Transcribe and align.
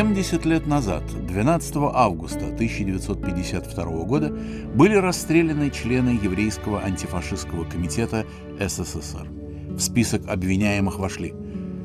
70 0.00 0.46
лет 0.46 0.66
назад, 0.66 1.02
12 1.26 1.76
августа 1.92 2.46
1952 2.46 3.84
года, 4.04 4.34
были 4.74 4.94
расстреляны 4.94 5.68
члены 5.68 6.18
еврейского 6.22 6.80
антифашистского 6.82 7.64
комитета 7.64 8.24
СССР. 8.58 9.28
В 9.68 9.78
список 9.78 10.26
обвиняемых 10.26 10.98
вошли 10.98 11.34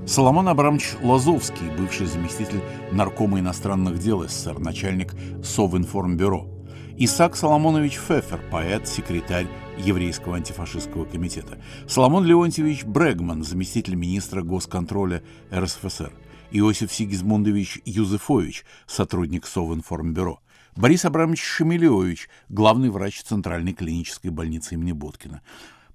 Соломон 0.08 0.48
Абрамович 0.48 0.94
Лазовский, 1.04 1.70
бывший 1.78 2.06
заместитель 2.06 2.62
наркома 2.94 3.42
иностранных 3.42 4.00
дел 4.00 4.24
СССР, 4.26 4.60
начальник 4.60 5.14
Совинформбюро, 5.44 6.48
Исаак 6.98 7.36
Соломонович 7.36 8.00
Фефер, 8.00 8.40
поэт, 8.50 8.88
секретарь 8.88 9.48
Еврейского 9.78 10.38
антифашистского 10.38 11.04
комитета, 11.04 11.58
Соломон 11.86 12.24
Леонтьевич 12.24 12.86
Брегман, 12.86 13.44
заместитель 13.44 13.96
министра 13.96 14.42
госконтроля 14.42 15.22
РСФСР, 15.54 16.14
Иосиф 16.52 16.94
Сигизмундович 16.94 17.82
Юзефович, 17.86 18.66
сотрудник 18.88 19.48
Совинформбюро, 19.48 20.40
Борис 20.76 21.06
Абрамович 21.06 21.42
Шемелевич, 21.42 22.30
главный 22.50 22.90
врач 22.90 23.22
Центральной 23.22 23.74
клинической 23.74 24.32
больницы 24.32 24.76
имени 24.76 24.92
Боткина, 24.92 25.42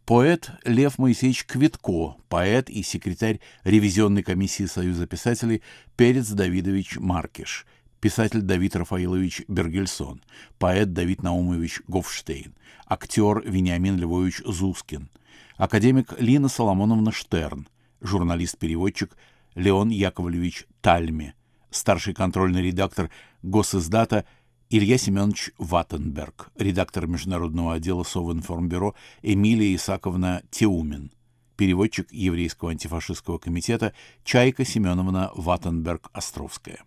поэт 0.04 0.50
Лев 0.64 0.98
Моисеевич 0.98 1.44
Квитко, 1.46 2.16
поэт 2.28 2.70
и 2.70 2.82
секретарь 2.82 3.40
ревизионной 3.64 4.22
комиссии 4.22 4.66
Союза 4.66 5.06
писателей 5.06 5.62
Перец 5.96 6.28
Давидович 6.28 6.98
Маркиш– 6.98 7.66
писатель 8.00 8.40
Давид 8.40 8.74
Рафаилович 8.76 9.42
Бергельсон, 9.46 10.22
поэт 10.58 10.92
Давид 10.92 11.22
Наумович 11.22 11.82
Гофштейн, 11.86 12.54
актер 12.86 13.42
Вениамин 13.42 13.98
Львович 13.98 14.42
Зускин, 14.44 15.10
академик 15.56 16.14
Лина 16.18 16.48
Соломоновна 16.48 17.12
Штерн, 17.12 17.68
журналист-переводчик 18.00 19.16
Леон 19.54 19.90
Яковлевич 19.90 20.66
Тальме, 20.80 21.34
старший 21.70 22.14
контрольный 22.14 22.62
редактор 22.62 23.10
Госиздата 23.42 24.24
Илья 24.68 24.98
Семенович 24.98 25.50
Ваттенберг, 25.58 26.50
редактор 26.56 27.06
международного 27.06 27.74
отдела 27.74 28.04
Совинформбюро 28.04 28.94
Эмилия 29.22 29.74
Исаковна 29.74 30.42
Теумин, 30.50 31.10
переводчик 31.56 32.12
Еврейского 32.12 32.70
антифашистского 32.70 33.38
комитета 33.38 33.92
Чайка 34.24 34.64
Семеновна 34.64 35.32
Ваттенберг-Островская. 35.34 36.84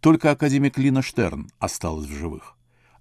Только 0.00 0.30
академик 0.30 0.76
Лина 0.78 1.02
Штерн 1.02 1.50
осталась 1.58 2.06
в 2.06 2.12
живых. 2.14 2.55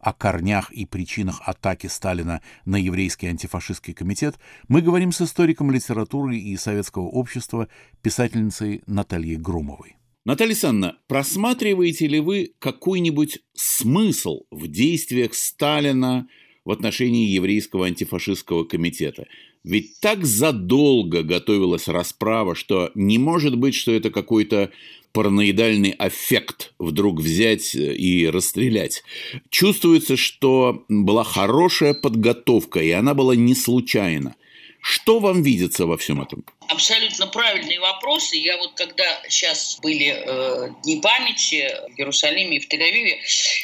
О 0.06 0.14
корнях 0.14 0.72
и 0.72 0.86
причинах 0.86 1.42
атаки 1.44 1.88
Сталина 1.88 2.40
на 2.64 2.76
еврейский 2.76 3.26
антифашистский 3.26 3.96
комитет 3.96 4.36
мы 4.68 4.84
говорим 4.84 5.12
с 5.12 5.20
историком 5.20 5.72
литературы 5.72 6.38
и 6.38 6.56
советского 6.58 7.08
общества, 7.08 7.70
писательницей 8.04 8.84
Натальей 8.86 9.36
Громовой. 9.36 9.96
Наталья 10.24 10.52
Александровна, 10.52 11.00
просматриваете 11.08 12.06
ли 12.06 12.20
вы 12.20 12.54
какой-нибудь 12.60 13.40
смысл 13.56 14.42
в 14.52 14.68
действиях 14.68 15.34
Сталина 15.34 16.28
в 16.66 16.70
отношении 16.70 17.28
еврейского 17.28 17.88
антифашистского 17.88 18.64
комитета? 18.64 19.26
Ведь 19.64 20.00
так 20.02 20.24
задолго 20.24 21.24
готовилась 21.24 21.88
расправа, 21.88 22.54
что 22.54 22.92
не 22.94 23.18
может 23.18 23.58
быть, 23.58 23.74
что 23.74 23.92
это 23.92 24.12
какой-то 24.12 24.70
параноидальный 25.16 25.92
аффект 25.92 26.74
вдруг 26.78 27.22
взять 27.22 27.74
э, 27.74 27.94
и 27.94 28.28
расстрелять. 28.28 29.02
Чувствуется, 29.50 30.18
что 30.18 30.84
была 30.90 31.24
хорошая 31.24 31.94
подготовка, 31.94 32.82
и 32.82 32.92
она 32.92 33.14
была 33.14 33.34
не 33.34 33.56
случайна. 33.56 34.36
Что 34.82 35.20
вам 35.20 35.42
видится 35.42 35.86
во 35.86 35.98
всем 35.98 36.22
этом? 36.22 36.46
Абсолютно 36.68 37.28
правильные 37.28 37.80
вопросы. 37.80 38.36
Я 38.36 38.58
вот 38.58 38.74
когда 38.76 39.22
сейчас 39.30 39.80
были 39.82 40.14
э, 40.14 40.70
Дни 40.84 41.00
памяти 41.02 41.72
в 41.96 41.98
Иерусалиме 41.98 42.58
и 42.58 42.60
в 42.60 42.70
Тель-Авиве, 42.70 43.16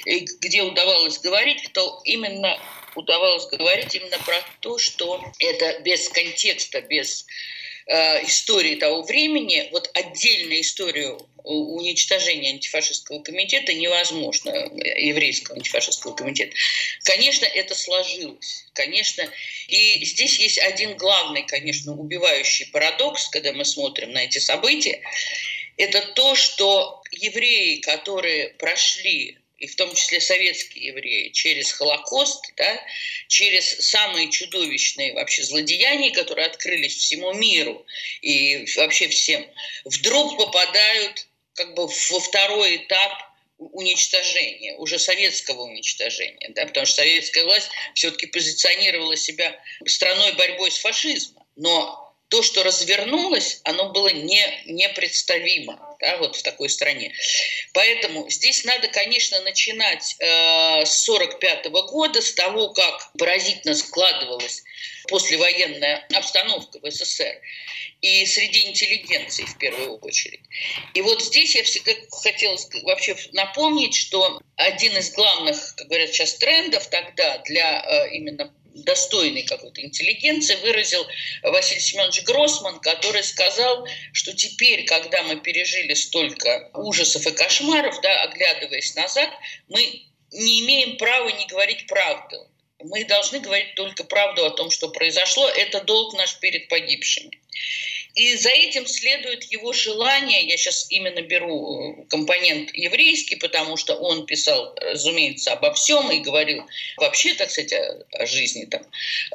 э, 0.06 0.26
где 0.40 0.64
удавалось 0.64 1.20
говорить, 1.20 1.70
то 1.74 2.02
именно 2.06 2.58
удавалось 2.96 3.46
говорить 3.48 3.94
именно 3.94 4.18
про 4.26 4.38
то, 4.62 4.78
что 4.78 5.22
это 5.38 5.82
без 5.84 6.08
контекста, 6.08 6.82
без 6.82 7.26
Э, 7.88 8.24
истории 8.26 8.76
того 8.76 9.02
времени, 9.02 9.68
вот 9.72 9.90
отдельную 9.94 10.62
историю 10.62 11.20
уничтожения 11.44 12.52
антифашистского 12.52 13.22
комитета 13.22 13.74
невозможно, 13.74 14.50
еврейского 14.50 15.58
антифашистского 15.58 16.16
комитета. 16.16 16.56
Конечно, 17.04 17.46
это 17.46 17.76
сложилось. 17.76 18.66
Конечно, 18.74 19.30
и 19.68 20.04
здесь 20.06 20.40
есть 20.40 20.58
один 20.60 20.96
главный, 20.98 21.44
конечно, 21.44 21.94
убивающий 21.94 22.68
парадокс, 22.68 23.28
когда 23.30 23.54
мы 23.54 23.66
смотрим 23.66 24.12
на 24.12 24.24
эти 24.24 24.40
события, 24.40 25.02
это 25.78 26.02
то, 26.14 26.36
что 26.36 27.02
евреи, 27.12 27.78
которые 27.78 28.50
прошли 28.50 29.38
и 29.62 29.68
в 29.68 29.76
том 29.76 29.94
числе 29.94 30.20
советские 30.20 30.88
евреи, 30.88 31.30
через 31.30 31.72
Холокост, 31.72 32.52
да, 32.58 32.82
через 33.28 33.78
самые 33.90 34.32
чудовищные 34.32 35.14
вообще 35.14 35.44
злодеяния, 35.44 36.12
которые 36.12 36.48
открылись 36.48 36.96
всему 36.96 37.32
миру 37.34 37.86
и 38.22 38.66
вообще 38.76 39.08
всем, 39.08 39.46
вдруг 39.86 40.36
попадают 40.38 41.28
как 41.56 41.74
бы 41.74 41.88
во 41.88 42.20
второй 42.20 42.78
этап 42.78 43.12
уничтожения, 43.58 44.76
уже 44.78 44.98
советского 44.98 45.64
уничтожения, 45.64 46.50
да, 46.56 46.66
потому 46.66 46.86
что 46.86 46.98
советская 46.98 47.44
власть 47.46 47.70
все-таки 47.94 48.26
позиционировала 48.26 49.16
себя 49.16 49.56
страной 49.86 50.34
борьбой 50.34 50.72
с 50.72 50.78
фашизмом. 50.78 51.46
Но 51.56 52.01
то, 52.32 52.42
что 52.42 52.64
развернулось, 52.64 53.60
оно 53.66 53.92
было 53.92 54.08
не, 54.08 54.42
непредставимо 54.66 55.78
да, 56.00 56.18
вот 56.18 56.38
в 56.38 56.44
такой 56.44 56.70
стране. 56.70 57.14
Поэтому 57.74 58.30
здесь 58.30 58.64
надо, 58.64 58.88
конечно, 58.88 59.40
начинать 59.42 60.16
э, 60.20 60.86
с 60.86 61.08
1945 61.08 61.68
года, 61.92 62.22
с 62.22 62.34
того, 62.34 62.70
как 62.70 63.12
поразительно 63.20 63.76
складывалась 63.76 64.64
послевоенная 65.10 66.08
обстановка 66.14 66.80
в 66.80 66.90
СССР 66.90 67.36
и 68.00 68.26
среди 68.26 68.68
интеллигенции 68.68 69.44
в 69.44 69.58
первую 69.58 69.98
очередь. 69.98 70.42
И 70.94 71.02
вот 71.02 71.22
здесь 71.22 71.54
я 71.56 71.64
всегда 71.64 71.92
хотела 72.12 72.58
вообще 72.84 73.16
напомнить, 73.34 73.94
что 73.94 74.42
один 74.56 74.96
из 74.96 75.12
главных, 75.12 75.76
как 75.76 75.88
говорят 75.88 76.10
сейчас, 76.12 76.36
трендов 76.36 76.88
тогда 76.88 77.40
для 77.40 77.84
э, 77.84 78.16
именно 78.16 78.54
достойной 78.74 79.44
какой-то 79.44 79.82
интеллигенции 79.82 80.56
выразил 80.56 81.06
Василий 81.44 81.82
Семенович 81.82 82.24
Гроссман, 82.24 82.80
который 82.80 83.24
сказал, 83.24 83.86
что 84.14 84.34
теперь, 84.34 84.86
когда 84.86 85.24
мы 85.24 85.38
пережили 85.38 85.94
столько 85.94 86.70
ужасов 86.74 87.26
и 87.28 87.32
кошмаров, 87.32 88.00
да, 88.02 88.22
оглядываясь 88.24 88.96
назад, 88.96 89.30
мы 89.68 89.82
не 90.32 90.62
имеем 90.62 90.98
права 90.98 91.30
не 91.30 91.46
говорить 91.48 91.88
правду. 91.88 92.48
Мы 92.84 93.06
должны 93.06 93.40
говорить 93.40 93.76
только 93.76 94.04
правду 94.04 94.46
о 94.46 94.52
том, 94.52 94.72
что 94.72 94.90
произошло. 94.90 95.48
Это 95.50 95.82
долг 95.82 96.14
наш 96.16 96.40
перед 96.40 96.68
погибшими. 96.68 97.32
И 98.16 98.36
за 98.36 98.50
этим 98.50 98.86
следует 98.88 99.46
его 99.46 99.72
желание, 99.72 100.44
я 100.46 100.58
сейчас 100.58 100.88
именно 100.90 101.22
беру 101.22 102.02
э, 102.02 102.06
компонент 102.10 102.74
еврейский, 102.74 103.38
потому 103.38 103.78
что 103.78 103.96
он 103.96 104.26
писал, 104.26 104.76
разумеется, 104.82 105.54
обо 105.54 105.74
всем 105.74 106.12
и 106.12 106.20
говорил 106.20 106.66
вообще, 106.98 107.34
так 107.36 107.50
сказать, 107.50 107.72
о, 107.72 108.06
о 108.20 108.26
жизни 108.26 108.66
там, 108.66 108.82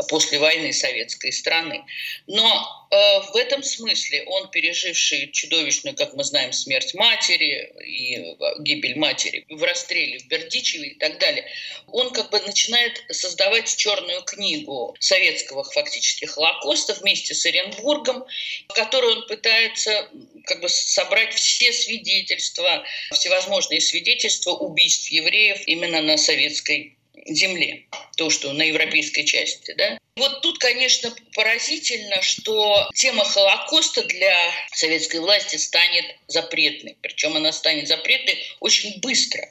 после 0.09 0.39
войны 0.39 0.75
советской 0.75 1.33
страны. 1.33 1.85
Но 2.27 2.89
э, 2.91 2.97
в 3.33 3.37
этом 3.37 3.63
смысле 3.63 4.25
он, 4.27 4.51
переживший 4.51 5.31
чудовищную, 5.33 5.97
как 5.97 6.13
мы 6.13 6.25
знаем, 6.25 6.53
смерть 6.53 6.93
матери 6.95 7.73
и 7.83 8.37
гибель 8.61 8.99
матери 8.99 9.47
в 9.49 9.63
расстреле 9.63 10.19
в 10.19 10.27
Бердичеве 10.27 10.89
и 10.89 10.95
так 10.99 11.19
далее, 11.19 11.47
он 11.87 12.13
как 12.13 12.31
бы 12.31 12.41
начинает 12.41 13.03
создавать 13.11 13.75
черную 13.75 14.23
книгу 14.23 14.95
советского 15.01 15.65
фактически 15.65 16.27
Холокоста 16.27 16.95
вместе 16.95 17.35
с 17.35 17.47
Оренбургом 17.47 18.25
в 18.69 18.73
которой 18.75 19.17
он 19.17 19.27
пытается 19.27 20.09
как 20.45 20.61
бы 20.61 20.69
собрать 20.69 21.35
все 21.35 21.73
свидетельства, 21.73 22.85
всевозможные 23.13 23.81
свидетельства 23.81 24.53
убийств 24.53 25.11
евреев 25.11 25.61
именно 25.67 26.03
на 26.03 26.17
советской 26.17 26.97
земле, 27.29 27.87
то, 28.17 28.31
что 28.31 28.53
на 28.53 28.63
европейской 28.63 29.25
части. 29.25 29.75
Да? 29.77 29.99
Вот 30.17 30.41
тут, 30.43 30.59
конечно, 30.59 31.15
поразительно, 31.35 32.23
что 32.23 32.89
тема 32.95 33.25
Холокоста 33.25 34.03
для 34.05 34.37
советской 34.73 35.21
власти 35.21 35.57
станет 35.57 36.05
запретной. 36.27 36.97
Причем 37.03 37.37
она 37.37 37.53
станет 37.53 37.89
запретной 37.89 38.39
очень 38.61 39.01
быстро. 39.01 39.47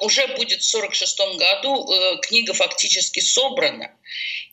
Уже 0.00 0.26
будет 0.28 0.62
в 0.62 0.74
1946 0.74 1.18
году 1.38 1.92
э, 1.92 2.20
книга 2.22 2.54
фактически 2.54 3.20
собрана. 3.20 3.90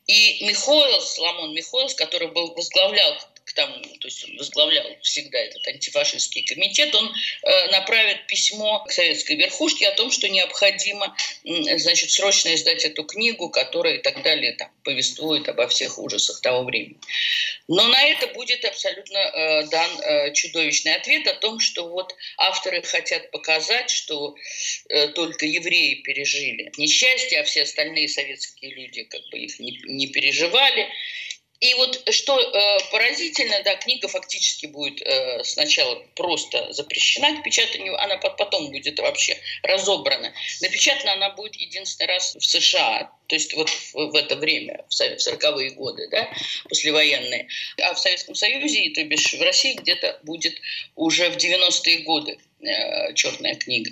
И 0.08 0.46
Михоэлс, 0.46 1.16
Соломон 1.16 1.54
Михоэлс, 1.54 1.94
который 1.94 2.30
был, 2.30 2.54
возглавлял 2.54 3.18
к 3.48 3.54
тому, 3.54 3.82
то 4.00 4.08
есть 4.08 4.26
он 4.26 4.38
возглавлял 4.38 4.86
всегда 5.02 5.40
этот 5.40 5.66
антифашистский 5.66 6.44
комитет, 6.44 6.94
он 6.94 7.10
э, 7.44 7.72
направит 7.72 8.28
письмо 8.28 8.84
к 8.84 8.92
советской 8.92 9.38
верхушке 9.38 9.88
о 9.88 9.96
том, 9.96 10.12
что 10.12 10.28
необходимо, 10.28 11.16
значит, 11.78 12.12
срочно 12.12 12.54
издать 12.54 12.84
эту 12.84 13.06
книгу, 13.06 13.50
которая 13.50 13.96
и 13.96 14.02
так 14.02 14.22
далее 14.22 14.52
там, 14.54 14.70
повествует 14.84 15.48
обо 15.48 15.70
всех 15.70 15.98
ужасах 15.98 16.42
того 16.42 16.66
времени. 16.66 16.98
Но 17.70 17.88
на 17.88 18.04
это 18.04 18.28
будет 18.28 18.66
абсолютно 18.66 19.18
э, 19.18 19.68
дан 19.68 19.92
э, 20.02 20.34
чудовищный 20.34 20.96
ответ 20.96 21.26
о 21.28 21.36
том, 21.36 21.62
что 21.62 21.88
вот 21.88 22.14
авторы 22.38 22.82
хотят 22.82 23.32
показать, 23.32 23.90
что 23.90 24.36
только 25.16 25.46
евреи 25.46 25.96
пережили 25.96 26.72
несчастье, 26.78 27.40
а 27.40 27.44
все 27.44 27.64
остальные 27.64 28.10
советские 28.10 28.72
люди 28.72 29.04
как 29.04 29.22
бы 29.32 29.40
их 29.40 29.58
не, 29.60 29.80
не 29.86 30.08
переживали. 30.08 30.90
И 31.60 31.74
вот 31.74 32.04
что 32.12 32.40
э, 32.40 32.78
поразительно, 32.92 33.64
да, 33.64 33.76
книга 33.78 34.08
фактически 34.08 34.68
будет 34.68 35.02
э, 35.02 35.44
сначала 35.44 35.96
просто 36.16 36.72
запрещена 36.72 37.40
к 37.40 37.44
печатанию, 37.44 38.00
она 38.00 38.18
потом 38.18 38.70
будет 38.72 39.00
вообще 39.00 39.38
разобрана. 39.64 40.34
Напечатана 40.62 41.14
она 41.14 41.32
будет 41.32 41.56
единственный 41.56 42.08
раз 42.08 42.36
в 42.36 42.44
США, 42.44 43.12
то 43.28 43.36
есть 43.36 43.54
вот 43.54 43.70
в, 43.70 43.94
в 43.94 44.16
это 44.16 44.36
время, 44.36 44.86
в 44.90 44.94
40-е 44.94 45.72
годы, 45.72 46.08
да, 46.10 46.30
послевоенные. 46.70 47.48
А 47.82 47.94
в 47.94 48.00
Советском 48.00 48.36
Союзе, 48.36 48.90
то 48.96 49.04
бишь 49.04 49.34
в 49.34 49.42
России 49.42 49.74
где-то 49.74 50.20
будет 50.24 50.56
уже 50.96 51.30
в 51.30 51.38
90-е 51.38 52.00
годы 52.00 52.38
э, 52.62 53.14
черная 53.14 53.56
книга 53.56 53.92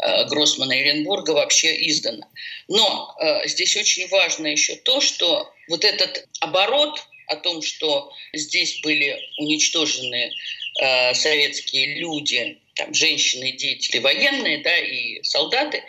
э, 0.00 0.24
Гроссмана 0.26 0.72
и 0.72 0.80
Оренбурга 0.80 1.30
вообще 1.32 1.88
издана. 1.88 2.28
Но 2.68 3.16
э, 3.20 3.48
здесь 3.48 3.76
очень 3.76 4.06
важно 4.08 4.46
еще 4.48 4.76
то, 4.76 5.00
что 5.00 5.50
вот 5.68 5.84
этот 5.84 6.28
оборот 6.40 7.00
о 7.26 7.36
том, 7.36 7.62
что 7.62 8.12
здесь 8.32 8.80
были 8.80 9.18
уничтожены 9.38 10.32
советские 11.12 11.96
люди, 11.96 12.56
там, 12.76 12.94
женщины, 12.94 13.50
дети, 13.50 13.96
военные, 13.98 14.58
да, 14.62 14.78
и 14.78 15.20
солдаты, 15.24 15.82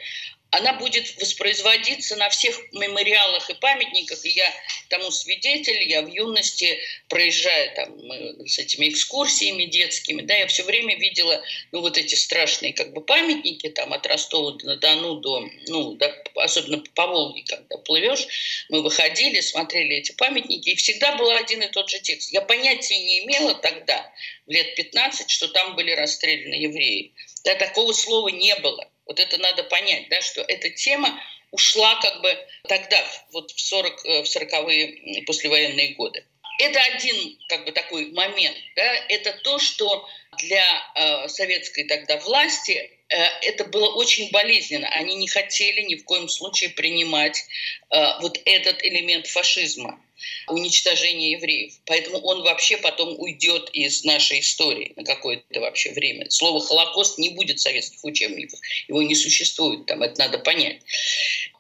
она 0.52 0.74
будет 0.74 1.16
воспроизводиться 1.20 2.16
на 2.16 2.30
всех 2.30 2.60
мемориалах 2.72 3.50
и 3.50 3.54
памятниках. 3.54 4.26
И 4.26 4.30
я 4.30 4.52
тому 4.90 5.12
свидетель, 5.12 5.88
я 5.88 6.02
в 6.02 6.08
юности, 6.08 6.80
проезжая 7.08 7.76
там 7.76 8.48
с 8.48 8.58
этими 8.58 8.90
экскурсиями 8.90 9.66
детскими, 9.66 10.22
да, 10.24 10.36
я 10.36 10.48
все 10.48 10.64
время 10.64 10.98
видела 10.98 11.42
ну, 11.72 11.82
вот 11.82 11.98
эти 11.98 12.16
страшные 12.16 12.74
как 12.74 12.94
бы 12.94 13.02
памятники 13.02 13.70
там 13.70 13.94
от 13.94 14.08
Ростова-на-Дону 14.08 15.20
до, 15.20 15.48
ну, 15.68 15.94
до, 15.94 16.24
особенно 16.36 16.84
по 16.96 17.06
Волге, 17.06 17.44
когда 17.46 17.78
плывешь, 17.78 18.28
мы 18.70 18.82
выходили, 18.82 19.42
смотрели 19.42 19.98
эти 19.98 20.14
памятники, 20.14 20.70
и 20.70 20.76
всегда 20.76 21.16
был 21.16 21.30
один 21.30 21.62
и 21.62 21.68
тот 21.68 21.90
же 21.90 22.00
текст. 22.00 22.32
Я 22.32 22.42
понятия 22.42 22.98
не 22.98 23.20
имела 23.20 23.54
тогда, 23.54 24.12
в 24.48 24.52
лет 24.52 24.74
15, 24.76 25.30
что 25.30 25.48
там 25.50 25.76
были 25.76 25.92
расстреляны 25.92 26.56
евреи. 26.56 27.14
Да, 27.44 27.56
такого 27.56 27.94
слова 27.94 28.30
не 28.30 28.56
было. 28.56 28.90
Вот 29.10 29.20
это 29.20 29.40
надо 29.40 29.64
понять, 29.64 30.08
да, 30.10 30.22
что 30.22 30.42
эта 30.42 30.70
тема 30.70 31.20
ушла 31.50 32.00
как 32.00 32.22
бы 32.22 32.30
тогда, 32.68 33.04
вот 33.32 33.50
в, 33.50 33.60
40, 33.60 34.06
э, 34.06 34.24
в 34.24 34.26
40-е 34.26 35.24
послевоенные 35.26 35.96
годы. 35.96 36.24
Это 36.60 36.80
один 36.80 37.40
как 37.48 37.66
бы 37.66 37.72
такой 37.72 38.12
момент. 38.12 38.56
Да? 38.76 38.84
Это 39.10 39.34
то, 39.44 39.58
что 39.58 40.08
для 40.38 40.64
э, 40.94 41.28
советской 41.28 41.86
тогда 41.86 42.18
власти 42.18 42.92
э, 43.10 43.18
это 43.42 43.66
было 43.66 43.96
очень 43.96 44.30
болезненно. 44.30 44.88
Они 44.90 45.16
не 45.16 45.28
хотели 45.28 45.82
ни 45.82 45.96
в 45.96 46.04
коем 46.04 46.30
случае 46.30 46.70
принимать 46.70 47.44
э, 47.90 48.20
вот 48.22 48.40
этот 48.46 48.84
элемент 48.86 49.26
фашизма 49.26 50.00
уничтожения 50.48 51.32
евреев. 51.32 51.74
Поэтому 51.86 52.20
он 52.20 52.44
вообще 52.44 52.78
потом 52.78 53.20
уйдет 53.20 53.70
из 53.74 54.04
нашей 54.04 54.40
истории 54.40 54.94
на 54.96 55.04
какое-то 55.04 55.60
вообще 55.60 55.92
время. 55.92 56.30
Слово 56.30 56.60
«Холокост» 56.60 57.18
не 57.18 57.30
будет 57.30 57.60
в 57.60 57.62
советских 57.62 58.04
учебниках. 58.04 58.60
Его 58.88 59.02
не 59.02 59.16
существует 59.16 59.86
там, 59.86 60.04
это 60.04 60.20
надо 60.20 60.40
понять. 60.40 60.82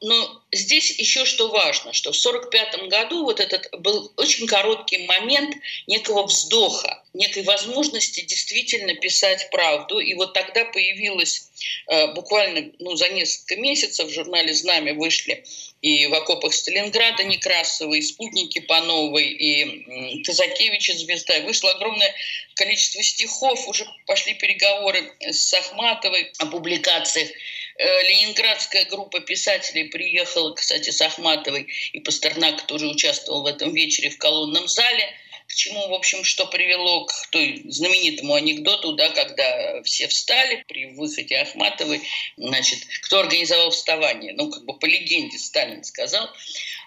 Но 0.01 0.41
здесь 0.51 0.91
еще 0.97 1.25
что 1.25 1.49
важно, 1.49 1.93
что 1.93 2.11
в 2.11 2.17
1945 2.17 2.89
году 2.89 3.23
вот 3.23 3.39
этот 3.39 3.69
был 3.79 4.13
очень 4.17 4.47
короткий 4.47 5.05
момент 5.05 5.55
некого 5.87 6.25
вздоха, 6.25 6.98
некой 7.19 7.43
возможности 7.43 8.21
действительно 8.21 8.95
писать 8.95 9.49
правду. 9.51 9.99
И 9.99 10.13
вот 10.13 10.33
тогда 10.33 10.63
появилась 10.65 11.49
э, 11.87 12.13
буквально 12.13 12.71
ну, 12.79 12.95
за 12.95 13.09
несколько 13.09 13.57
месяцев 13.57 14.07
в 14.07 14.13
журнале 14.13 14.53
«Знамя» 14.53 14.93
вышли 14.93 15.43
и 15.81 16.07
в 16.07 16.13
окопах 16.13 16.53
Сталинграда 16.53 17.25
Некрасова, 17.25 17.93
и 17.93 18.01
спутники 18.01 18.59
Пановой, 18.59 19.27
и 19.27 20.23
Казакевича 20.23 20.93
Звезда. 20.93 21.41
Вышло 21.41 21.71
огромное 21.71 22.13
количество 22.55 23.03
стихов, 23.03 23.67
уже 23.67 23.85
пошли 24.07 24.33
переговоры 24.33 25.11
с 25.19 25.53
Ахматовой 25.53 26.31
о 26.39 26.45
публикациях. 26.45 27.29
Э, 27.77 28.03
ленинградская 28.03 28.85
группа 28.85 29.19
писателей 29.19 29.89
приехала, 29.89 30.53
кстати, 30.53 30.89
с 30.89 31.01
Ахматовой, 31.01 31.67
и 31.91 31.99
Пастернак 31.99 32.65
тоже 32.65 32.87
участвовал 32.87 33.43
в 33.43 33.45
этом 33.45 33.73
вечере 33.73 34.09
в 34.09 34.17
колонном 34.17 34.69
зале– 34.69 35.05
к 35.49 35.55
чему, 35.55 35.87
в 35.87 35.93
общем, 35.95 36.23
что 36.23 36.45
привело 36.45 37.05
к 37.05 37.27
той 37.31 37.63
знаменитому 37.65 38.35
анекдоту, 38.35 38.93
да, 38.93 39.09
когда 39.09 39.81
все 39.81 40.07
встали 40.07 40.63
при 40.67 40.85
выходе 40.93 41.37
Ахматовой, 41.37 42.01
значит, 42.37 42.79
кто 43.01 43.21
организовал 43.21 43.71
вставание? 43.71 44.33
Ну, 44.33 44.51
как 44.51 44.63
бы 44.65 44.77
по 44.77 44.85
легенде 44.85 45.39
Сталин 45.39 45.83
сказал. 45.83 46.29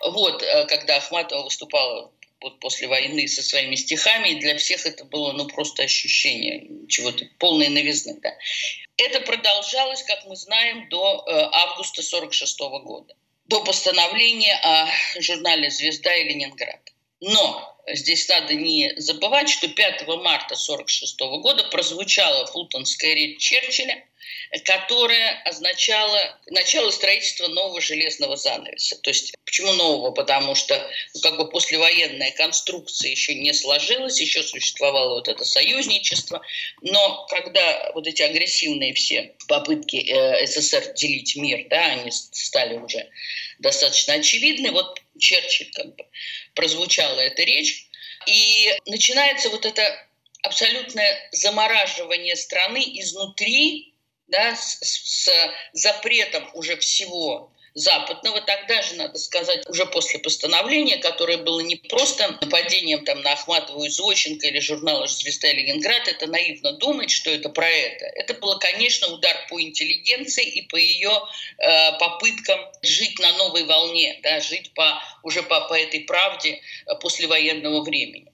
Вот, 0.01 0.45
э, 0.45 0.65
когда 0.67 0.97
Ахматова 0.97 1.43
выступала 1.43 2.13
вот 2.41 2.61
после 2.61 2.87
войны 2.87 3.27
со 3.27 3.43
своими 3.43 3.75
стихами, 3.75 4.29
и 4.29 4.41
для 4.41 4.57
всех 4.57 4.87
это 4.87 5.05
было 5.05 5.33
ну, 5.33 5.49
просто 5.49 5.83
ощущение 5.83 6.87
чего-то 6.89 7.25
полной 7.39 7.69
новизны. 7.69 8.17
Да. 8.21 8.33
Это 8.97 9.21
продолжалось, 9.23 10.05
как 10.05 10.25
мы 10.27 10.37
знаем, 10.37 10.89
до 10.89 11.25
э, 11.27 11.33
августа 11.33 12.01
1946 12.01 12.61
года, 12.85 13.17
до 13.47 13.65
постановления 13.65 14.55
о 14.63 14.87
журнале 15.21 15.69
«Звезда» 15.69 16.15
и 16.15 16.29
«Ленинград». 16.29 16.81
Но 17.21 17.72
здесь 17.89 18.29
надо 18.29 18.55
не 18.55 18.93
забывать, 18.97 19.49
что 19.49 19.69
5 19.69 20.07
марта 20.07 20.55
1946 20.55 21.19
года 21.43 21.65
прозвучала 21.65 22.47
фултонская 22.47 23.15
речь 23.15 23.41
Черчилля, 23.41 24.05
которая 24.65 25.43
означала 25.45 26.39
начало 26.47 26.91
строительства 26.91 27.49
нового 27.49 27.81
железного 27.81 28.37
занавеса. 28.37 28.97
То 28.99 29.11
есть 29.11 29.35
почему 29.45 29.73
нового? 29.73 30.13
Потому 30.13 30.55
что 30.55 30.77
ну, 31.15 31.21
как 31.23 31.37
бы 31.39 31.49
послевоенная 31.49 32.33
конструкция 32.33 33.11
еще 33.11 33.35
не 33.35 33.53
сложилась, 33.53 34.21
еще 34.21 34.43
существовало 34.43 35.15
вот 35.15 35.29
это 35.29 35.45
союзничество. 35.45 36.43
Но 36.83 37.27
когда 37.31 37.93
вот 37.95 38.07
эти 38.07 38.23
агрессивные 38.23 38.95
все 38.95 39.35
попытки 39.49 39.97
э, 39.97 40.47
СССР 40.47 40.93
делить 40.95 41.35
мир, 41.37 41.67
да, 41.69 41.87
они 41.87 42.11
стали 42.11 42.77
уже 42.77 43.09
достаточно 43.59 44.15
очевидны, 44.15 44.71
вот 44.71 45.01
Черчилль 45.19 45.71
как 45.73 45.95
бы 45.95 46.05
прозвучала 46.55 47.21
эта 47.21 47.43
речь, 47.43 47.87
и 48.27 48.73
начинается 48.87 49.51
вот 49.51 49.67
это 49.67 49.83
абсолютное 50.43 51.29
замораживание 51.33 52.37
страны 52.37 52.79
изнутри, 53.01 53.95
да, 54.29 54.57
с, 54.57 54.79
с 54.81 55.29
запретом 55.73 56.49
уже 56.55 56.77
всего 56.79 57.52
западного. 57.75 58.41
Тогда 58.41 58.83
же, 58.83 58.95
надо 58.95 59.19
сказать, 59.19 59.69
уже 59.69 59.87
после 59.87 60.21
постановления, 60.21 60.99
которое 60.99 61.39
было 61.39 61.61
не 61.61 61.77
просто 61.77 62.37
нападением 62.41 63.05
там, 63.05 63.23
на 63.23 63.33
Ахматову 63.33 63.85
и 63.85 63.89
Зощенко 63.89 64.47
или 64.47 64.61
журнала 64.61 65.07
«Звезда 65.07 65.53
Ленинград», 65.53 66.07
это 66.09 66.27
наивно 66.27 66.73
думать, 66.73 67.11
что 67.11 67.31
это 67.31 67.49
про 67.49 67.69
это. 67.69 68.05
Это 68.05 68.35
было, 68.35 68.59
конечно, 68.59 69.09
удар 69.09 69.37
по 69.49 69.61
интеллигенции 69.61 70.45
и 70.45 70.63
по 70.63 70.77
ее 70.77 71.13
э, 71.59 71.93
попыткам 71.99 72.61
жить 72.83 73.19
на 73.19 73.33
новой 73.39 73.65
волне, 73.65 74.19
да, 74.23 74.41
жить 74.41 74.73
по, 74.75 75.01
уже 75.23 75.43
по, 75.43 75.63
по 75.69 75.75
этой 75.75 76.01
правде 76.01 76.61
э, 76.87 76.95
послевоенного 77.01 77.83
времени. 77.83 78.33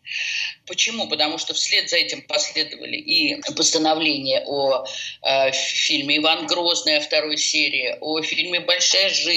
Почему? 0.67 1.09
Потому 1.09 1.39
что 1.39 1.55
вслед 1.55 1.89
за 1.89 1.97
этим 1.97 2.23
последовали 2.23 2.97
и 2.97 3.41
постановления 3.55 4.43
о 4.47 4.85
э, 5.23 5.53
фильме 5.53 6.19
«Иван 6.19 6.47
Грозный» 6.47 6.97
о 6.97 7.01
второй 7.01 7.37
серии, 7.37 7.97
о 8.01 8.21
фильме 8.23 8.61
«Большая 8.61 9.11
жизнь», 9.11 9.28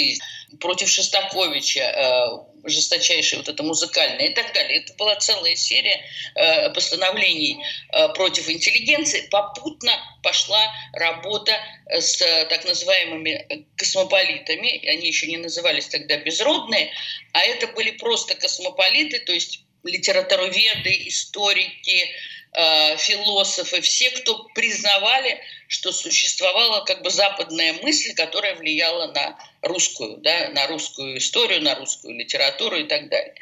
против 0.60 0.90
Шостаковича, 0.90 1.80
э, 1.80 2.70
жесточайшая 2.70 3.40
вот 3.40 3.50
это 3.50 3.64
музыкальная 3.64 4.28
и 4.28 4.34
так 4.34 4.54
далее. 4.54 4.82
Это 4.82 4.94
была 4.96 5.16
целая 5.16 5.56
серия 5.56 6.04
э, 6.36 6.70
постановлений 6.72 7.64
э, 7.94 8.10
против 8.10 8.50
интеллигенции. 8.50 9.28
Попутно 9.32 9.92
пошла 10.24 10.62
работа 10.94 11.58
с 11.90 12.18
так 12.50 12.66
называемыми 12.66 13.66
космополитами. 13.78 14.86
Они 14.88 15.08
еще 15.08 15.28
не 15.28 15.38
назывались 15.38 15.88
тогда 15.88 16.18
безродные, 16.18 16.92
а 17.34 17.42
это 17.42 17.68
были 17.68 17.92
просто 17.92 18.36
космополиты, 18.36 19.20
то 19.20 19.32
есть 19.32 19.64
литературоведы, 19.84 21.08
историки, 21.08 22.12
э, 22.54 22.98
философы, 22.98 23.82
все, 23.82 24.12
кто 24.12 24.44
признавали, 24.56 25.40
что 25.68 25.92
существовала 25.92 26.84
как 26.86 27.02
бы 27.02 27.10
западная 27.10 27.74
мысль, 27.82 28.14
которая 28.14 28.56
влияла 28.56 29.12
на 29.14 29.40
русскую, 29.62 30.18
да, 30.18 30.50
на 30.50 30.68
русскую 30.68 31.18
историю, 31.18 31.62
на 31.62 31.76
русскую 31.76 32.18
литературу 32.18 32.78
и 32.78 32.84
так 32.84 33.10
далее. 33.10 33.36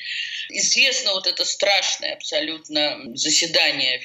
Известно 0.49 1.13
вот 1.13 1.27
это 1.27 1.45
страшное 1.45 2.13
абсолютно 2.13 2.99
заседание 3.15 4.01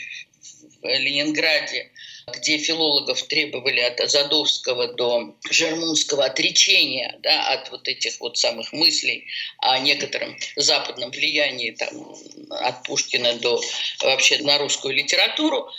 в 0.82 0.86
Ленинграде 0.86 1.90
где 2.32 2.58
филологов 2.58 3.22
требовали 3.24 3.80
от 3.80 4.00
Азадовского 4.00 4.94
до 4.94 5.34
Жермунского 5.50 6.24
отречения 6.24 7.18
да, 7.22 7.48
от 7.48 7.70
вот 7.70 7.86
этих 7.88 8.20
вот 8.20 8.38
самых 8.38 8.72
мыслей 8.72 9.26
о 9.58 9.78
некотором 9.78 10.36
западном 10.56 11.10
влиянии 11.10 11.72
там, 11.72 12.16
от 12.50 12.82
Пушкина 12.84 13.34
до 13.34 13.60
вообще 14.00 14.38
на 14.38 14.58
русскую 14.58 14.94
литературу. 14.94 15.70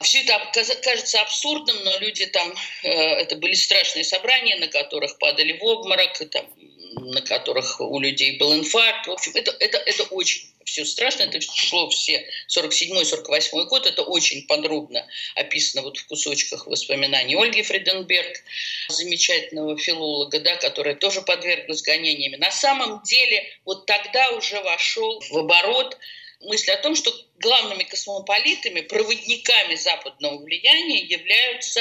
Все 0.00 0.22
это 0.22 0.40
кажется 0.82 1.20
абсурдным, 1.20 1.76
но 1.84 1.98
люди 1.98 2.26
там, 2.26 2.54
э, 2.84 2.88
это 2.88 3.34
были 3.36 3.54
страшные 3.54 4.04
собрания, 4.04 4.56
на 4.56 4.68
которых 4.68 5.18
падали 5.18 5.58
в 5.58 5.64
обморок, 5.64 6.16
там, 6.30 6.46
на 6.94 7.20
которых 7.22 7.80
у 7.80 7.98
людей 8.00 8.38
был 8.38 8.54
инфаркт. 8.54 9.06
В 9.06 9.12
общем, 9.12 9.32
это, 9.34 9.54
это, 9.60 9.78
это 9.78 10.04
очень 10.04 10.48
все 10.64 10.84
страшно. 10.84 11.22
Это 11.22 11.40
шло 11.40 11.88
все 11.90 12.28
47-48 12.48 13.64
год. 13.66 13.86
Это 13.86 14.02
очень 14.02 14.46
подробно 14.46 15.06
описано 15.34 15.82
вот 15.82 15.98
в 15.98 16.06
кусочках 16.06 16.66
воспоминаний 16.66 17.36
Ольги 17.36 17.62
Фриденберг, 17.62 18.42
замечательного 18.88 19.78
филолога, 19.78 20.40
да, 20.40 20.56
которая 20.56 20.94
тоже 20.94 21.22
подверглась 21.22 21.82
гонениями. 21.82 22.36
На 22.36 22.50
самом 22.50 23.02
деле 23.02 23.44
вот 23.64 23.86
тогда 23.86 24.30
уже 24.30 24.60
вошел 24.60 25.20
в 25.30 25.38
оборот 25.38 25.96
мысль 26.40 26.70
о 26.70 26.76
том, 26.76 26.94
что 26.94 27.12
главными 27.40 27.84
космополитами, 27.84 28.82
проводниками 28.82 29.74
западного 29.74 30.38
влияния 30.38 31.02
являются 31.02 31.80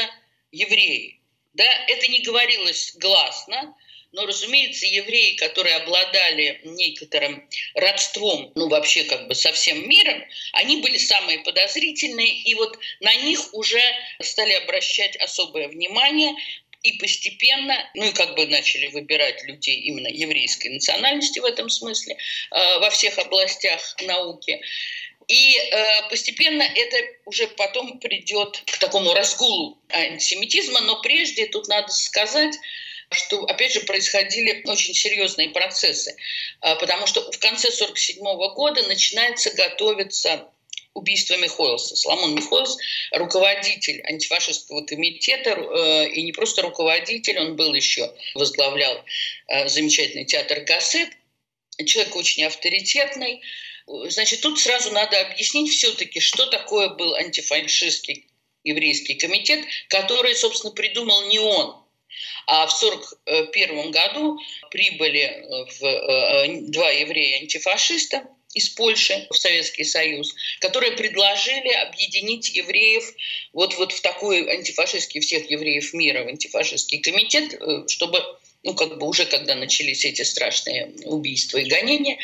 евреи. 0.52 1.20
Да, 1.54 1.66
это 1.88 2.08
не 2.08 2.20
говорилось 2.20 2.94
гласно, 2.98 3.76
но, 4.12 4.26
разумеется, 4.26 4.86
евреи, 4.86 5.36
которые 5.36 5.76
обладали 5.76 6.62
некоторым 6.64 7.48
родством, 7.76 8.52
ну, 8.56 8.68
вообще 8.68 9.04
как 9.04 9.28
бы 9.28 9.36
со 9.36 9.52
всем 9.52 9.88
миром, 9.88 10.24
они 10.54 10.82
были 10.82 10.98
самые 10.98 11.40
подозрительные, 11.40 12.42
и 12.44 12.54
вот 12.56 12.78
на 13.00 13.14
них 13.16 13.54
уже 13.54 13.82
стали 14.22 14.54
обращать 14.54 15.16
особое 15.18 15.68
внимание, 15.68 16.36
и 16.84 16.94
постепенно, 17.00 17.76
ну 17.96 18.06
и 18.06 18.14
как 18.14 18.36
бы 18.36 18.46
начали 18.48 18.88
выбирать 18.88 19.44
людей 19.44 19.78
именно 19.82 20.08
еврейской 20.08 20.70
национальности 20.70 21.40
в 21.40 21.46
этом 21.46 21.70
смысле 21.70 22.16
э, 22.16 22.80
во 22.80 22.90
всех 22.92 23.18
областях 23.18 23.96
науки. 24.04 24.62
И 25.28 25.58
э, 25.58 26.10
постепенно 26.10 26.64
это 26.64 26.98
уже 27.26 27.48
потом 27.48 28.00
придет 28.00 28.62
к 28.66 28.78
такому 28.78 29.14
разгулу 29.14 29.78
антисемитизма, 29.90 30.80
но 30.82 31.02
прежде 31.02 31.48
тут 31.48 31.68
надо 31.68 31.92
сказать, 31.92 32.56
что, 33.12 33.44
опять 33.46 33.74
же, 33.74 33.82
происходили 33.82 34.62
очень 34.66 34.94
серьезные 34.94 35.50
процессы, 35.50 36.16
а, 36.62 36.76
потому 36.76 37.08
что 37.08 37.22
в 37.32 37.40
конце 37.40 37.70
1947 37.70 38.24
года 38.54 38.82
начинается 38.88 39.52
готовиться 39.52 40.50
убийство 40.94 41.38
Михоэлса. 41.38 41.96
Соломон 41.96 42.36
Михоэлс– 42.36 42.78
руководитель 43.12 44.02
антифашистского 44.04 44.84
комитета, 44.84 45.52
э, 45.52 46.10
и 46.10 46.24
не 46.24 46.32
просто 46.32 46.64
руководитель, 46.64 47.38
он 47.40 47.56
был 47.56 47.74
еще, 47.74 48.12
возглавлял 48.34 49.06
э, 49.48 49.70
замечательный 49.70 50.26
театр 50.26 50.62
«Гассет», 50.62 51.10
человек 51.86 52.16
очень 52.16 52.44
авторитетный. 52.44 53.42
Значит, 53.86 54.42
тут 54.42 54.60
сразу 54.60 54.92
надо 54.92 55.22
объяснить 55.22 55.72
все-таки, 55.72 56.20
что 56.20 56.48
такое 56.48 56.90
был 56.90 57.14
антифашистский 57.14 58.28
еврейский 58.64 59.16
комитет, 59.16 59.64
который, 59.88 60.36
собственно, 60.36 60.74
придумал 60.74 61.28
не 61.28 61.40
он, 61.40 61.78
а 62.48 62.66
в 62.66 62.74
1941 62.82 63.92
году 63.92 64.40
прибыли 64.72 65.20
э, 65.20 65.66
в, 65.66 65.84
э, 65.84 66.62
два 66.72 66.90
еврея-антифашиста 66.92 68.24
из 68.54 68.70
Польши 68.70 69.28
в 69.30 69.36
Советский 69.36 69.84
Союз, 69.84 70.34
которые 70.62 70.94
предложили 70.94 71.74
объединить 71.74 72.50
евреев 72.56 73.14
вот, 73.52 73.76
вот 73.76 73.92
в 73.92 74.02
такой 74.02 74.50
антифашистский 74.50 75.20
всех 75.20 75.52
евреев 75.52 75.94
мира, 75.94 76.24
в 76.24 76.28
антифашистский 76.28 77.00
комитет, 77.00 77.54
э, 77.54 77.86
чтобы 77.88 78.24
ну, 78.68 78.74
как 78.74 78.98
бы 78.98 79.08
уже 79.08 79.26
когда 79.26 79.56
начались 79.56 80.04
эти 80.04 80.24
страшные 80.24 80.92
убийства 81.06 81.58
и 81.58 81.70
гонения, 81.70 82.18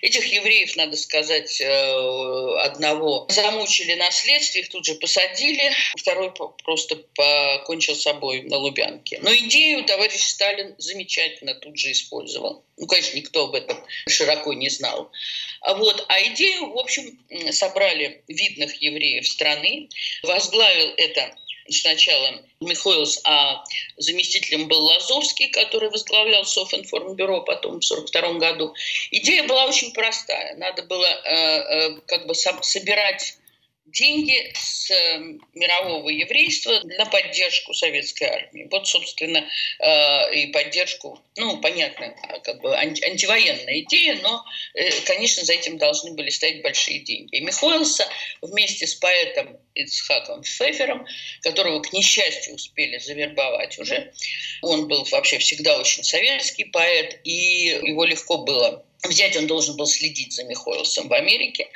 этих 0.00 0.24
евреев, 0.32 0.74
надо 0.76 0.96
сказать, 0.96 1.60
э, 1.60 2.56
одного 2.62 3.26
замучили 3.28 3.94
на 3.96 4.10
следствие, 4.10 4.64
их 4.64 4.70
тут 4.70 4.86
же 4.86 4.94
посадили, 4.94 5.70
второй 5.98 6.32
просто 6.64 6.96
покончил 7.14 7.94
с 7.94 8.00
собой 8.00 8.44
на 8.44 8.56
Лубянке. 8.56 9.18
Но 9.20 9.30
идею 9.30 9.84
товарищ 9.84 10.22
Сталин 10.22 10.74
замечательно 10.78 11.54
тут 11.54 11.76
же 11.76 11.92
использовал. 11.92 12.64
Ну, 12.78 12.86
конечно, 12.86 13.18
никто 13.18 13.44
об 13.44 13.54
этом 13.54 13.76
широко 14.08 14.54
не 14.54 14.70
знал. 14.70 15.12
А 15.60 15.74
вот, 15.74 16.06
а 16.08 16.22
идею, 16.28 16.72
в 16.72 16.78
общем, 16.78 17.18
собрали 17.50 18.22
видных 18.26 18.80
евреев 18.80 19.28
страны. 19.28 19.90
Возглавил 20.22 20.94
это 20.96 21.36
сначала 21.72 22.42
Михоэлс, 22.60 23.20
а 23.24 23.64
заместителем 23.96 24.68
был 24.68 24.84
Лазовский, 24.84 25.48
который 25.48 25.90
возглавлял 25.90 26.44
Софинформбюро 26.44 27.42
потом 27.42 27.80
в 27.80 27.84
1942 27.84 28.32
году. 28.38 28.74
Идея 29.10 29.46
была 29.46 29.66
очень 29.66 29.92
простая. 29.92 30.56
Надо 30.56 30.82
было 30.82 31.06
э, 31.06 31.34
э, 31.34 32.00
как 32.06 32.26
бы 32.26 32.34
собирать 32.34 33.36
деньги 33.92 34.52
с 34.54 34.90
эм, 34.90 35.40
мирового 35.54 36.08
еврейства 36.08 36.80
на 36.84 37.06
поддержку 37.06 37.74
советской 37.74 38.24
армии. 38.24 38.68
Вот, 38.70 38.86
собственно, 38.88 39.44
э, 39.78 40.34
и 40.34 40.46
поддержку, 40.48 41.20
ну, 41.36 41.60
понятно, 41.60 42.14
а, 42.22 42.38
как 42.40 42.60
бы 42.60 42.76
антивоенная 42.76 43.80
идея, 43.80 44.18
но, 44.22 44.44
э, 44.74 44.90
конечно, 45.06 45.44
за 45.44 45.54
этим 45.54 45.78
должны 45.78 46.12
были 46.12 46.30
стоять 46.30 46.62
большие 46.62 47.00
деньги. 47.00 47.36
И 47.36 47.40
Михоэлса 47.40 48.06
вместе 48.42 48.86
с 48.86 48.94
поэтом 48.94 49.58
Ицхаком 49.74 50.42
Фефером, 50.42 51.06
которого, 51.42 51.80
к 51.80 51.92
несчастью, 51.92 52.54
успели 52.54 52.98
завербовать 52.98 53.78
уже, 53.78 54.12
он 54.62 54.88
был 54.88 55.04
вообще 55.10 55.38
всегда 55.38 55.78
очень 55.78 56.04
советский 56.04 56.64
поэт, 56.64 57.20
и 57.24 57.78
его 57.82 58.04
легко 58.04 58.38
было 58.38 58.84
взять, 59.04 59.36
он 59.36 59.46
должен 59.46 59.76
был 59.76 59.86
следить 59.86 60.32
за 60.32 60.44
Михоэлсом 60.44 61.08
в 61.08 61.12
Америке. 61.12 61.68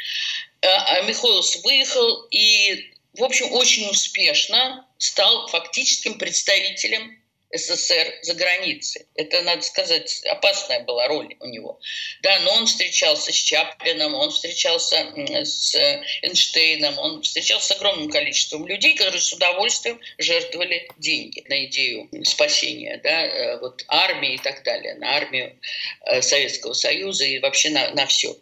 А, 0.64 0.96
а 0.96 1.02
Михоэлс 1.02 1.62
выехал 1.62 2.26
и, 2.30 2.90
в 3.14 3.22
общем, 3.22 3.52
очень 3.52 3.88
успешно 3.90 4.86
стал 4.98 5.48
фактическим 5.48 6.18
представителем 6.18 7.18
СССР 7.54 8.14
за 8.22 8.34
границей. 8.34 9.06
Это, 9.14 9.42
надо 9.42 9.62
сказать, 9.62 10.24
опасная 10.24 10.80
была 10.80 11.06
роль 11.06 11.36
у 11.38 11.46
него. 11.46 11.78
Да, 12.22 12.40
но 12.40 12.54
он 12.54 12.66
встречался 12.66 13.32
с 13.32 13.36
Чаплином, 13.36 14.14
он 14.14 14.30
встречался 14.30 15.06
с 15.44 15.74
Эйнштейном, 16.22 16.98
он 16.98 17.22
встречался 17.22 17.68
с 17.68 17.76
огромным 17.76 18.10
количеством 18.10 18.66
людей, 18.66 18.94
которые 18.96 19.20
с 19.20 19.32
удовольствием 19.32 20.00
жертвовали 20.18 20.88
деньги 20.98 21.44
на 21.48 21.64
идею 21.66 22.08
спасения 22.24 23.00
да, 23.02 23.24
э, 23.24 23.60
вот, 23.60 23.84
армии 23.88 24.34
и 24.34 24.38
так 24.38 24.64
далее, 24.64 24.94
на 24.96 25.16
армию 25.16 25.56
э, 26.06 26.22
Советского 26.22 26.72
Союза 26.72 27.24
и 27.24 27.38
вообще 27.38 27.70
на, 27.70 27.90
на 27.90 28.06
все. 28.06 28.36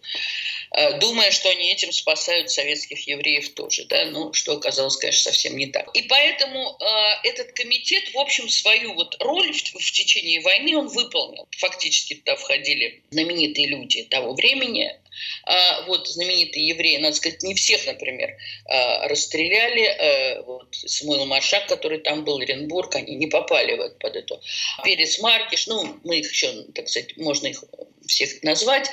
Э, 0.74 0.98
думая, 0.98 1.30
что 1.30 1.50
они 1.50 1.70
этим 1.70 1.92
спасают 1.92 2.50
советских 2.50 3.06
евреев 3.06 3.50
тоже, 3.54 3.84
да, 3.84 4.06
ну, 4.06 4.32
что 4.32 4.54
оказалось, 4.54 4.96
конечно, 4.96 5.30
совсем 5.30 5.56
не 5.56 5.66
так. 5.66 5.94
И 5.94 6.02
поэтому 6.02 6.78
э, 6.80 7.28
этот 7.28 7.52
комитет, 7.52 8.14
в 8.14 8.18
общем, 8.18 8.48
свою 8.48 8.94
вот 8.94 9.16
роль 9.20 9.52
в, 9.52 9.62
в 9.62 9.92
течение 9.92 10.40
войны 10.40 10.76
он 10.76 10.88
выполнил. 10.88 11.46
Фактически 11.58 12.14
туда 12.14 12.36
входили 12.36 13.02
знаменитые 13.10 13.68
люди 13.68 14.04
того 14.04 14.32
времени, 14.32 14.96
а, 15.44 15.82
вот 15.86 16.08
знаменитые 16.08 16.68
евреи, 16.68 16.98
надо 16.98 17.16
сказать, 17.16 17.42
не 17.42 17.54
всех, 17.54 17.86
например, 17.86 18.36
а, 18.66 19.08
расстреляли. 19.08 19.84
А, 19.84 20.42
вот 20.42 20.74
Самуил 20.74 21.26
Маршак, 21.26 21.66
который 21.66 21.98
там 21.98 22.24
был, 22.24 22.38
Оренбург, 22.38 22.94
они 22.96 23.16
не 23.16 23.26
попали 23.26 23.76
вот 23.76 23.98
под 23.98 24.16
эту. 24.16 24.40
Перец 24.84 25.18
Маркиш, 25.20 25.66
ну, 25.66 25.98
мы 26.04 26.20
их 26.20 26.30
еще, 26.30 26.50
так 26.74 26.88
сказать, 26.88 27.16
можно 27.16 27.48
их 27.48 27.62
всех 28.06 28.42
назвать, 28.42 28.90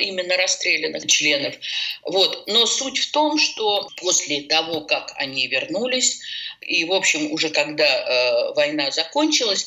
именно 0.00 0.36
расстрелянных 0.36 1.06
членов. 1.08 1.56
Вот. 2.04 2.46
Но 2.46 2.64
суть 2.64 2.98
в 2.98 3.10
том, 3.10 3.38
что 3.38 3.88
после 4.00 4.42
того, 4.42 4.82
как 4.82 5.12
они 5.16 5.48
вернулись, 5.48 6.20
и, 6.60 6.84
в 6.84 6.92
общем, 6.92 7.32
уже 7.32 7.50
когда 7.50 7.84
э, 7.84 8.54
война 8.54 8.90
закончилась, 8.90 9.66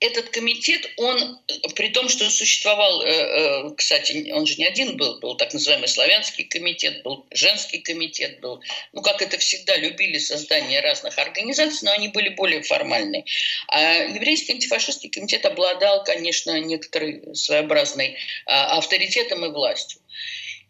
этот 0.00 0.28
комитет, 0.30 0.88
он, 0.96 1.40
при 1.74 1.88
том, 1.88 2.08
что 2.08 2.30
существовал, 2.30 3.02
э, 3.02 3.08
э, 3.10 3.74
кстати, 3.76 4.30
он 4.30 4.46
же 4.46 4.54
не 4.56 4.64
один 4.64 4.96
был, 4.96 5.18
был 5.18 5.36
так 5.36 5.52
называемый 5.52 5.88
славянский 5.88 6.44
комитет, 6.44 7.02
был 7.02 7.26
женский 7.32 7.78
комитет, 7.78 8.40
был, 8.40 8.62
ну, 8.92 9.02
как 9.02 9.22
это 9.22 9.38
всегда, 9.38 9.76
любили 9.76 10.18
создание 10.18 10.80
разных 10.80 11.18
организаций, 11.18 11.86
но 11.86 11.92
они 11.92 12.08
были 12.08 12.28
более 12.28 12.62
формальные. 12.62 13.24
А 13.66 13.80
еврейский 14.04 14.52
антифашистский 14.52 15.10
комитет 15.10 15.44
обладал, 15.44 16.04
конечно, 16.04 16.58
некоторой 16.60 17.34
своеобразной 17.34 18.16
а, 18.46 18.78
авторитетом 18.78 19.44
и 19.44 19.48
властью. 19.48 20.00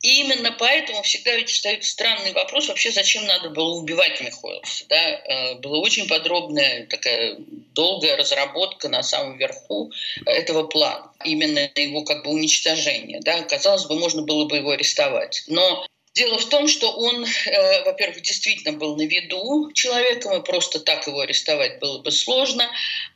И 0.00 0.20
именно 0.20 0.52
поэтому 0.52 1.02
всегда 1.02 1.34
ведь 1.34 1.50
встает 1.50 1.84
странный 1.84 2.32
вопрос, 2.32 2.68
вообще 2.68 2.90
зачем 2.90 3.24
надо 3.24 3.50
было 3.50 3.74
убивать 3.74 4.20
Михоэлса. 4.20 4.84
Да? 4.88 4.96
Э, 4.96 5.54
была 5.56 5.78
очень 5.78 6.06
подробная 6.08 6.86
такая 6.86 7.36
долгая 7.74 8.16
разработка 8.16 8.88
на 8.88 9.02
самом 9.02 9.38
верху 9.38 9.90
этого 10.24 10.64
плана, 10.64 11.12
именно 11.24 11.70
его 11.74 12.04
как 12.04 12.24
бы 12.24 12.30
уничтожение. 12.30 13.20
Да? 13.22 13.42
Казалось 13.42 13.86
бы, 13.86 13.98
можно 13.98 14.22
было 14.22 14.44
бы 14.46 14.56
его 14.56 14.70
арестовать. 14.70 15.42
Но 15.48 15.86
Дело 16.18 16.38
в 16.38 16.46
том, 16.46 16.66
что 16.66 16.90
он, 16.90 17.24
э, 17.24 17.84
во-первых, 17.84 18.22
действительно 18.22 18.76
был 18.76 18.96
на 18.96 19.02
виду 19.02 19.70
человеком, 19.72 20.36
и 20.36 20.44
просто 20.44 20.80
так 20.80 21.06
его 21.06 21.20
арестовать 21.20 21.78
было 21.78 21.98
бы 21.98 22.10
сложно. 22.10 22.68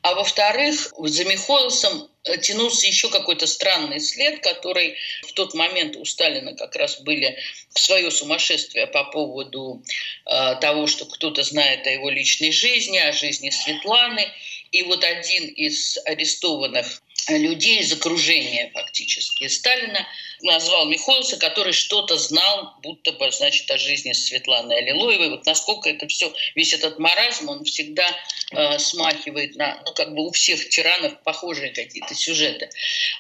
А 0.03 0.15
во-вторых, 0.15 0.93
за 0.97 1.25
Михоэлсом 1.25 2.09
тянулся 2.41 2.87
еще 2.87 3.09
какой-то 3.09 3.47
странный 3.47 4.01
след, 4.01 4.43
который 4.43 4.97
в 5.23 5.33
тот 5.33 5.55
момент 5.55 5.97
у 5.97 6.05
Сталина 6.05 6.55
как 6.55 6.77
раз 6.77 7.01
были 7.01 7.37
в 7.75 7.81
свое 7.81 8.11
сумасшествие 8.11 8.87
по 8.87 9.05
поводу 9.05 9.83
э, 10.27 10.57
того, 10.61 10.87
что 10.87 11.05
кто-то 11.07 11.43
знает 11.43 11.87
о 11.87 11.91
его 11.91 12.11
личной 12.11 12.53
жизни, 12.53 12.99
о 12.99 13.13
жизни 13.13 13.51
Светланы. 13.51 14.27
И 14.71 14.83
вот 14.83 15.05
один 15.05 15.49
из 15.49 15.99
арестованных 16.07 17.03
людей 17.29 17.81
из 17.81 17.93
окружения 17.93 18.71
фактически 18.75 19.49
Сталина 19.49 20.07
назвал 20.43 20.87
Михоэлса, 20.87 21.37
который 21.37 21.73
что-то 21.73 22.17
знал, 22.19 22.75
будто 22.83 23.13
бы, 23.13 23.31
значит, 23.31 23.71
о 23.71 23.79
жизни 23.79 24.13
Светланы 24.13 24.73
Аллилуевой. 24.73 25.31
Вот 25.31 25.47
насколько 25.47 25.89
это 25.89 26.09
все, 26.09 26.33
весь 26.55 26.73
этот 26.73 26.99
маразм, 26.99 27.49
он 27.49 27.65
всегда 27.65 28.07
э, 28.51 28.79
смахивает 28.79 29.57
на, 29.57 29.83
ну, 29.87 29.93
как 29.95 30.15
бы 30.15 30.27
у 30.27 30.33
всех 30.33 30.69
тиранов 30.69 31.23
похожие 31.23 31.71
какие-то 31.71 32.15
сюжеты. 32.15 32.69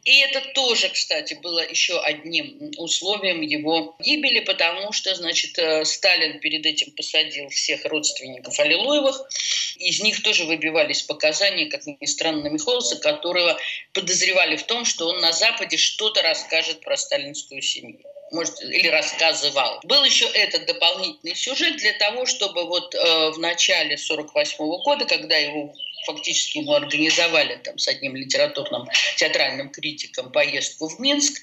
И 0.04 0.18
это 0.20 0.40
тоже, 0.54 0.88
кстати, 0.88 1.34
было 1.34 1.60
еще 1.60 2.00
одним 2.00 2.72
условием 2.78 3.40
его 3.40 3.96
гибели, 4.00 4.40
потому 4.40 4.92
что, 4.92 5.14
значит, 5.14 5.58
э, 5.58 5.84
Сталин 5.84 6.40
перед 6.40 6.66
этим 6.66 6.90
посадил 6.92 7.48
всех 7.50 7.84
родственников 7.84 8.58
Аллилуевых. 8.58 9.28
Из 9.76 10.00
них 10.00 10.22
тоже 10.22 10.44
выбивались 10.44 11.02
показания, 11.02 11.66
как 11.66 11.86
ни 11.86 12.06
странно, 12.06 12.48
Михоэлса, 12.48 12.96
которого 12.96 13.58
подозревали 13.92 14.56
в 14.56 14.64
том, 14.64 14.84
что 14.84 15.08
он 15.08 15.20
на 15.20 15.32
Западе 15.32 15.76
что-то 15.76 16.22
расскажет 16.22 16.80
про 16.80 16.96
сталинскую 16.96 17.62
семью 17.62 18.00
может, 18.32 18.60
или 18.62 18.88
рассказывал. 18.88 19.80
Был 19.84 20.04
еще 20.04 20.26
этот 20.26 20.66
дополнительный 20.66 21.36
сюжет 21.36 21.76
для 21.76 21.92
того, 21.92 22.26
чтобы 22.26 22.64
вот 22.64 22.94
э, 22.94 23.30
в 23.30 23.38
начале 23.38 23.96
48 23.96 24.56
года, 24.84 25.04
когда 25.04 25.36
его 25.36 25.74
фактически 26.06 26.58
ему 26.58 26.72
организовали 26.72 27.56
там 27.62 27.78
с 27.78 27.86
одним 27.86 28.16
литературным 28.16 28.88
театральным 29.16 29.70
критиком 29.70 30.32
поездку 30.32 30.88
в 30.88 30.98
Минск, 30.98 31.40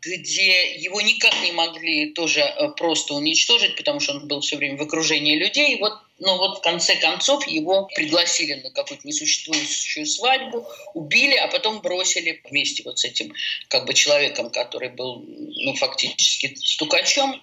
где 0.00 0.74
его 0.76 1.00
никак 1.02 1.34
не 1.42 1.52
могли 1.52 2.12
тоже 2.12 2.40
э, 2.40 2.68
просто 2.76 3.14
уничтожить, 3.14 3.76
потому 3.76 4.00
что 4.00 4.12
он 4.12 4.28
был 4.28 4.40
все 4.40 4.56
время 4.56 4.78
в 4.78 4.82
окружении 4.82 5.36
людей. 5.36 5.74
И 5.74 5.80
вот 5.80 5.92
но 6.18 6.36
вот 6.36 6.58
в 6.58 6.60
конце 6.62 6.96
концов 6.96 7.46
его 7.46 7.88
пригласили 7.94 8.54
на 8.54 8.70
какую-то 8.70 9.06
несуществующую 9.06 10.06
свадьбу, 10.06 10.66
убили, 10.94 11.36
а 11.36 11.48
потом 11.48 11.80
бросили 11.80 12.40
вместе 12.48 12.82
вот 12.84 12.98
с 12.98 13.04
этим 13.04 13.32
как 13.68 13.86
бы 13.86 13.94
человеком, 13.94 14.50
который 14.50 14.88
был 14.88 15.24
ну, 15.26 15.74
фактически 15.74 16.54
стукачом. 16.56 17.42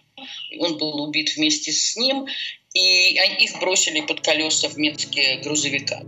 Он 0.59 0.77
был 0.77 1.01
убит 1.01 1.35
вместе 1.35 1.71
с 1.71 1.95
ним, 1.95 2.25
и 2.73 3.13
их 3.39 3.59
бросили 3.59 4.01
под 4.01 4.21
колеса 4.21 4.69
в 4.69 4.77
Минске 4.77 5.37
грузовика. 5.37 6.01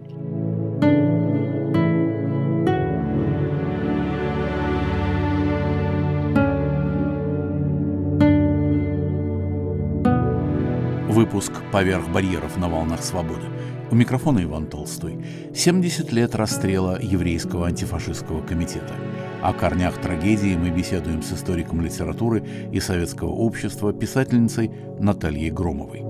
Выпуск 11.18 11.52
«Поверх 11.72 12.08
барьеров 12.10 12.58
на 12.58 12.70
волнах 12.70 13.02
свободы». 13.02 13.48
У 13.90 13.96
микрофона 13.96 14.44
Иван 14.44 14.68
Толстой. 14.68 15.18
70 15.52 16.12
лет 16.12 16.36
расстрела 16.36 17.00
еврейского 17.02 17.66
антифашистского 17.66 18.44
комитета. 18.44 18.94
О 19.42 19.52
корнях 19.52 20.00
трагедии 20.00 20.56
мы 20.56 20.70
беседуем 20.70 21.24
с 21.24 21.34
историком 21.34 21.82
литературы 21.82 22.46
и 22.72 22.80
советского 22.80 23.30
общества, 23.30 23.94
писательницей 23.94 24.70
Натальей 25.00 25.50
Громовой. 25.50 26.04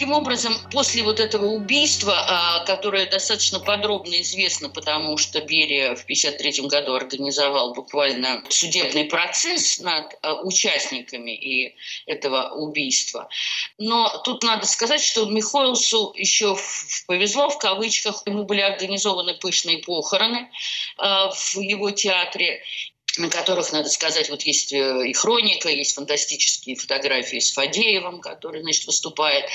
Таким 0.00 0.14
образом, 0.14 0.54
после 0.72 1.02
вот 1.02 1.20
этого 1.20 1.44
убийства, 1.44 2.14
а, 2.16 2.64
которое 2.64 3.04
достаточно 3.04 3.60
подробно 3.60 4.18
известно, 4.22 4.70
потому 4.70 5.18
что 5.18 5.42
Берия 5.42 5.94
в 5.94 6.04
1953 6.04 6.68
году 6.68 6.94
организовал 6.94 7.74
буквально 7.74 8.42
судебный 8.48 9.04
процесс 9.04 9.78
над 9.78 10.06
а, 10.22 10.40
участниками 10.40 11.32
и 11.32 11.74
этого 12.06 12.48
убийства. 12.54 13.28
Но 13.76 14.08
тут 14.24 14.42
надо 14.42 14.66
сказать, 14.66 15.02
что 15.02 15.26
Михоэлсу 15.26 16.14
еще 16.16 16.56
повезло, 17.06 17.50
в 17.50 17.58
кавычках, 17.58 18.22
ему 18.24 18.44
были 18.44 18.62
организованы 18.62 19.34
пышные 19.34 19.80
похороны 19.80 20.48
а, 20.96 21.30
в 21.30 21.56
его 21.58 21.90
театре, 21.90 22.62
на 23.18 23.28
которых, 23.28 23.72
надо 23.72 23.88
сказать, 23.88 24.30
вот 24.30 24.42
есть 24.42 24.72
э, 24.72 25.08
и 25.08 25.12
хроника, 25.12 25.68
есть 25.68 25.94
фантастические 25.94 26.76
фотографии 26.76 27.38
с 27.38 27.52
Фадеевым, 27.52 28.20
который, 28.20 28.62
значит, 28.62 28.86
выступает. 28.86 29.46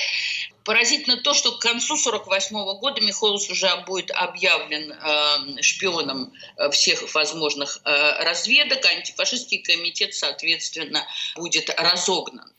Поразительно 0.64 1.16
то, 1.18 1.32
что 1.32 1.52
к 1.52 1.60
концу 1.60 1.94
1948 1.94 2.78
года 2.80 3.00
Михайлович 3.00 3.48
уже 3.50 3.74
будет 3.86 4.10
объявлен 4.10 4.92
э, 4.92 5.62
шпионом 5.62 6.32
э, 6.56 6.70
всех 6.70 7.14
возможных 7.14 7.78
э, 7.84 8.24
разведок, 8.24 8.84
антифашистский 8.84 9.58
комитет, 9.58 10.14
соответственно, 10.14 11.06
будет 11.36 11.70
разогнан. 11.78 12.52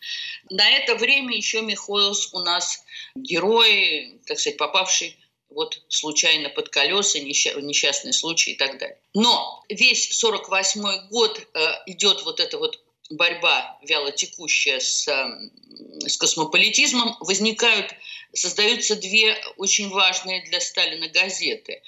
На 0.49 0.67
это 0.69 0.95
время 0.95 1.36
еще 1.36 1.62
Михайлович 1.62 2.29
у 2.31 2.39
нас 2.39 2.83
герой, 3.15 4.19
так 4.25 4.39
сказать, 4.39 4.57
попавший 4.57 5.17
вот 5.58 5.82
случайно 5.89 6.50
под 6.50 6.70
колеса, 6.70 7.17
несчастный 7.20 8.13
случай 8.13 8.52
и 8.52 8.56
так 8.56 8.78
далее. 8.78 9.00
Но 9.15 9.63
весь 9.70 10.15
48 10.15 11.10
год 11.10 11.39
э, 11.39 11.67
идет 11.88 12.24
вот 12.26 12.39
эта 12.39 12.60
вот 12.60 12.80
борьба 13.10 13.80
вялотекущая 13.82 14.80
с, 14.80 15.08
э, 15.08 16.08
с 16.08 16.15
космополитизмом, 16.17 17.17
возникают, 17.22 17.91
создаются 18.34 18.96
две 18.96 19.36
очень 19.58 19.89
важные 19.89 20.46
для 20.46 20.62
Сталина 20.62 21.08
газеты. 21.08 21.82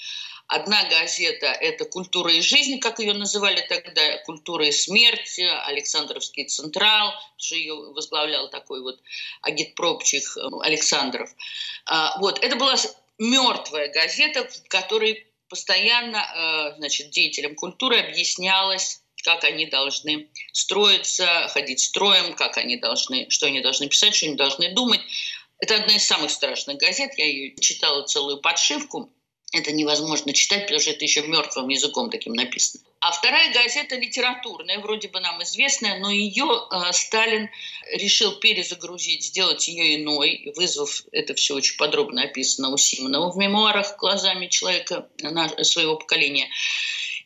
Одна 0.47 0.84
газета– 0.89 1.45
это 1.62 1.86
«Культура 1.86 2.34
и 2.34 2.41
жизнь», 2.41 2.79
как 2.79 2.97
ее 2.97 3.13
называли 3.13 3.63
тогда, 3.69 4.17
«Культура 4.25 4.65
и 4.65 4.71
смерть», 4.71 5.39
Александровский 5.67 6.45
Централ, 6.45 7.13
что 7.38 7.53
ее 7.53 7.75
возглавлял 7.75 8.49
такой 8.49 8.82
вот 8.82 8.99
агитпропчих 9.43 10.36
э, 10.38 10.41
Александров. 10.63 11.29
А, 11.86 12.19
вот, 12.19 12.43
это 12.43 12.55
была 12.55 12.75
мертвая 13.19 13.91
газета, 13.91 14.47
в 14.47 14.67
которой 14.67 15.27
постоянно 15.49 16.17
э, 16.17 16.75
значит, 16.77 17.12
деятелям 17.12 17.55
культуры 17.55 17.99
объяснялось, 17.99 19.01
как 19.23 19.43
они 19.43 19.65
должны 19.65 20.29
строиться, 20.53 21.47
ходить 21.49 21.82
строем, 21.82 22.34
как 22.36 22.58
они 22.58 22.77
должны, 22.77 23.29
что 23.29 23.47
они 23.47 23.62
должны 23.62 23.88
писать, 23.88 24.15
что 24.15 24.27
они 24.27 24.36
должны 24.36 24.73
думать. 24.73 25.01
Это 25.60 25.75
одна 25.75 25.95
из 25.95 26.08
самых 26.08 26.32
страшных 26.32 26.77
газет. 26.77 27.12
Я 27.17 27.25
ее 27.25 27.55
читала 27.60 28.03
целую 28.03 28.39
подшивку. 28.39 29.12
Это 29.51 29.71
невозможно 29.71 30.31
читать, 30.33 30.63
потому 30.63 30.79
что 30.79 30.91
это 30.91 31.03
еще 31.03 31.23
мертвым 31.23 31.69
языком 31.69 32.12
таким 32.12 32.33
написано. 32.33 32.83
А 32.99 33.12
вторая 33.12 33.51
газета 33.53 33.95
литературная, 33.95 34.79
вроде 34.79 35.07
бы 35.07 35.19
нам 35.21 35.41
известная, 35.41 35.99
но 35.99 36.12
ее 36.12 36.45
э, 36.45 36.91
Сталин 36.91 37.49
решил 37.93 38.39
перезагрузить, 38.39 39.23
сделать 39.23 39.67
ее 39.67 40.01
иной, 40.01 40.51
вызвав 40.55 41.03
это 41.12 41.33
все 41.33 41.55
очень 41.55 41.77
подробно 41.77 42.23
описано 42.23 42.69
у 42.69 42.77
Симонова 42.77 43.31
в 43.31 43.38
мемуарах 43.38 43.97
глазами 43.97 44.47
человека 44.47 45.09
своего 45.63 45.95
поколения. 45.95 46.49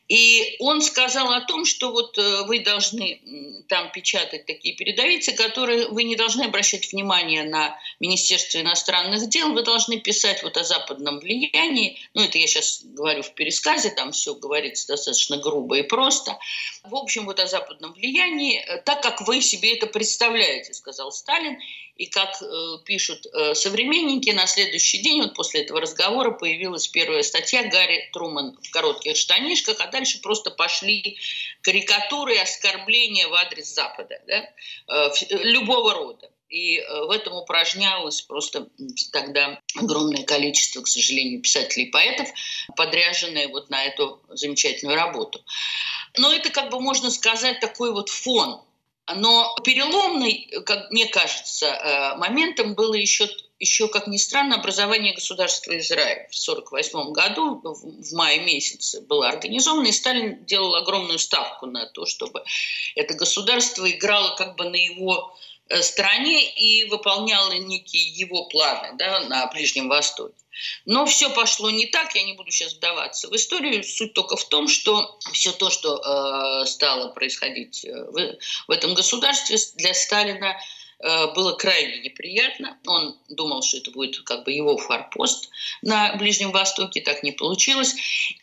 И 0.09 0.57
он 0.59 0.81
сказал 0.81 1.31
о 1.31 1.41
том, 1.41 1.63
что 1.63 1.91
вот 1.91 2.17
э, 2.17 2.43
вы 2.43 2.59
должны 2.59 3.21
там 3.69 3.89
печатать 3.91 4.45
такие 4.45 4.75
передовицы, 4.75 5.31
которые 5.31 5.87
вы 5.87 6.03
не 6.03 6.17
должны 6.17 6.43
обращать 6.43 6.91
внимание 6.91 7.43
на 7.43 7.77
Министерство 8.01 8.59
иностранных 8.59 9.29
дел, 9.29 9.53
вы 9.53 9.63
должны 9.63 9.99
писать 9.99 10.43
вот 10.43 10.57
о 10.57 10.63
западном 10.65 11.19
влиянии. 11.19 11.97
Ну, 12.13 12.23
это 12.23 12.37
я 12.37 12.47
сейчас 12.47 12.81
говорю 12.83 13.23
в 13.23 13.33
пересказе, 13.33 13.91
там 13.91 14.11
все 14.11 14.35
говорится 14.35 14.87
достаточно 14.87 15.37
грубо 15.37 15.77
и 15.77 15.83
просто. 15.83 16.37
В 16.83 16.95
общем, 16.95 17.25
вот 17.25 17.39
о 17.39 17.47
западном 17.47 17.93
влиянии, 17.93 18.59
э, 18.59 18.81
так 18.81 19.01
как 19.01 19.21
вы 19.21 19.41
себе 19.41 19.75
это 19.75 19.87
представляете, 19.87 20.73
сказал 20.73 21.13
Сталин. 21.13 21.57
И 21.95 22.07
как 22.07 22.41
э, 22.41 22.77
пишут 22.85 23.27
э, 23.27 23.53
современники, 23.53 24.31
на 24.31 24.47
следующий 24.47 24.97
день, 25.03 25.21
вот 25.21 25.35
после 25.35 25.61
этого 25.61 25.79
разговора, 25.79 26.31
появилась 26.31 26.87
первая 26.87 27.21
статья 27.21 27.63
Гарри 27.69 28.09
Труман 28.11 28.57
в 28.63 28.71
коротких 28.71 29.15
штанишках, 29.15 29.79
дальше 29.93 30.19
просто 30.21 30.51
пошли 30.51 31.17
карикатуры 31.61 32.35
и 32.35 32.39
оскорбления 32.39 33.27
в 33.29 33.33
адрес 33.33 33.73
Запада, 33.73 34.21
да? 34.27 34.49
э, 34.89 35.09
любого 35.29 35.93
рода. 35.93 36.29
И 36.49 36.77
э, 36.77 37.05
в 37.05 37.09
этом 37.09 37.33
упражнялось 37.33 38.21
просто 38.21 38.67
тогда 39.11 39.59
огромное 39.75 40.23
количество, 40.23 40.81
к 40.81 40.87
сожалению, 40.87 41.41
писателей 41.41 41.85
и 41.85 41.91
поэтов, 41.91 42.27
подряженные 42.75 43.47
вот 43.47 43.69
на 43.69 43.85
эту 43.85 44.21
замечательную 44.29 44.95
работу. 44.95 45.43
Но 46.17 46.31
это, 46.31 46.49
как 46.49 46.69
бы 46.69 46.79
можно 46.79 47.09
сказать, 47.09 47.59
такой 47.59 47.91
вот 47.91 48.09
фон. 48.09 48.61
Но 49.15 49.55
переломный, 49.63 50.49
как 50.65 50.91
мне 50.91 51.07
кажется, 51.07 51.65
э, 51.65 52.17
моментом 52.17 52.75
было 52.75 52.93
еще 52.93 53.27
еще, 53.63 53.87
как 53.87 54.07
ни 54.07 54.17
странно, 54.17 54.55
образование 54.55 55.13
государства 55.13 55.77
Израиль 55.79 56.27
в 56.29 56.35
1948 56.47 57.11
году, 57.13 57.61
в 57.63 58.13
мае 58.13 58.39
месяце, 58.41 59.01
было 59.01 59.29
организовано, 59.29 59.87
и 59.87 59.91
Сталин 59.91 60.43
делал 60.45 60.75
огромную 60.75 61.17
ставку 61.17 61.65
на 61.65 61.85
то, 61.85 62.05
чтобы 62.05 62.43
это 62.95 63.13
государство 63.13 63.89
играло 63.89 64.35
как 64.35 64.55
бы 64.57 64.69
на 64.69 64.75
его 64.75 65.33
э, 65.69 65.81
стороне 65.81 66.51
и 66.51 66.83
выполняло 66.89 67.53
некие 67.53 68.03
его 68.03 68.45
планы 68.49 68.97
да, 68.97 69.21
на 69.21 69.47
Ближнем 69.47 69.87
Востоке. 69.87 70.35
Но 70.85 71.05
все 71.05 71.29
пошло 71.29 71.69
не 71.69 71.87
так, 71.87 72.13
я 72.15 72.23
не 72.23 72.33
буду 72.33 72.51
сейчас 72.51 72.73
вдаваться 72.73 73.29
в 73.29 73.35
историю. 73.35 73.83
Суть 73.83 74.13
только 74.13 74.35
в 74.35 74.47
том, 74.49 74.67
что 74.67 75.17
все 75.31 75.51
то, 75.53 75.69
что 75.69 75.97
э, 75.97 76.65
стало 76.65 77.13
происходить 77.13 77.85
э, 77.85 77.91
в, 77.91 78.37
в 78.67 78.71
этом 78.71 78.93
государстве 78.93 79.57
для 79.75 79.93
Сталина, 79.93 80.55
было 81.35 81.53
крайне 81.53 81.99
неприятно. 81.99 82.77
Он 82.85 83.17
думал, 83.29 83.61
что 83.61 83.77
это 83.77 83.91
будет 83.91 84.19
как 84.21 84.45
бы 84.45 84.51
его 84.51 84.77
форпост 84.77 85.49
на 85.81 86.15
Ближнем 86.15 86.51
Востоке, 86.51 87.01
так 87.01 87.23
не 87.23 87.31
получилось. 87.31 87.93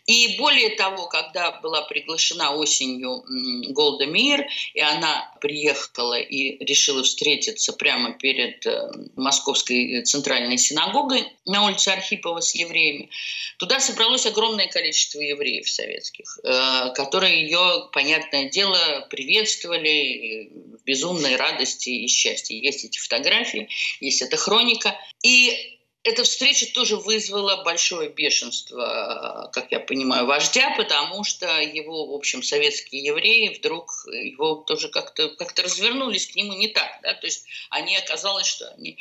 И 0.07 0.37
более 0.39 0.71
того, 0.71 1.07
когда 1.07 1.53
была 1.61 1.83
приглашена 1.83 2.55
осенью 2.55 3.25
Голда 3.73 4.07
Мир, 4.07 4.47
и 4.75 4.81
она 4.81 5.33
приехала 5.41 6.19
и 6.19 6.63
решила 6.65 7.03
встретиться 7.03 7.73
прямо 7.73 8.13
перед 8.13 8.67
э, 8.67 8.91
Московской 9.17 10.03
центральной 10.03 10.59
синагогой 10.59 11.27
на 11.47 11.65
улице 11.67 11.89
Архипова 11.89 12.41
с 12.41 12.55
евреями, 12.55 13.09
туда 13.59 13.81
собралось 13.81 14.27
огромное 14.27 14.67
количество 14.67 15.21
евреев 15.21 15.69
советских, 15.69 16.39
э, 16.43 16.93
которые 16.95 17.43
ее, 17.43 17.89
понятное 17.93 18.49
дело, 18.49 19.07
приветствовали 19.11 20.51
в 20.81 20.85
безумной 20.85 21.37
радости 21.37 21.91
и 21.91 22.09
счастье 22.09 22.59
есть, 22.59 22.85
эти 22.85 22.99
фотографии, 22.99 23.69
есть 24.01 24.23
эта 24.23 24.37
хроника. 24.37 24.97
И 25.23 25.79
эта 26.03 26.25
встреча 26.25 26.67
тоже 26.73 26.97
вызвала 26.97 27.63
большое 27.63 28.09
бешенство, 28.09 29.51
как 29.53 29.71
я 29.71 29.81
понимаю, 29.81 30.25
вождя, 30.25 30.75
потому 30.77 31.25
что 31.25 31.61
его, 31.61 32.07
в 32.07 32.15
общем, 32.15 32.43
советские 32.43 33.05
евреи 33.05 33.55
вдруг 33.59 33.91
его 34.07 34.57
тоже 34.57 34.89
как-то 34.89 35.29
как 35.29 35.59
развернулись 35.59 36.29
к 36.29 36.37
нему 36.37 36.55
не 36.55 36.69
так. 36.69 37.01
Да? 37.03 37.13
То 37.15 37.27
есть 37.27 37.45
они 37.69 37.97
оказалось, 37.97 38.47
что 38.47 38.71
они 38.71 38.97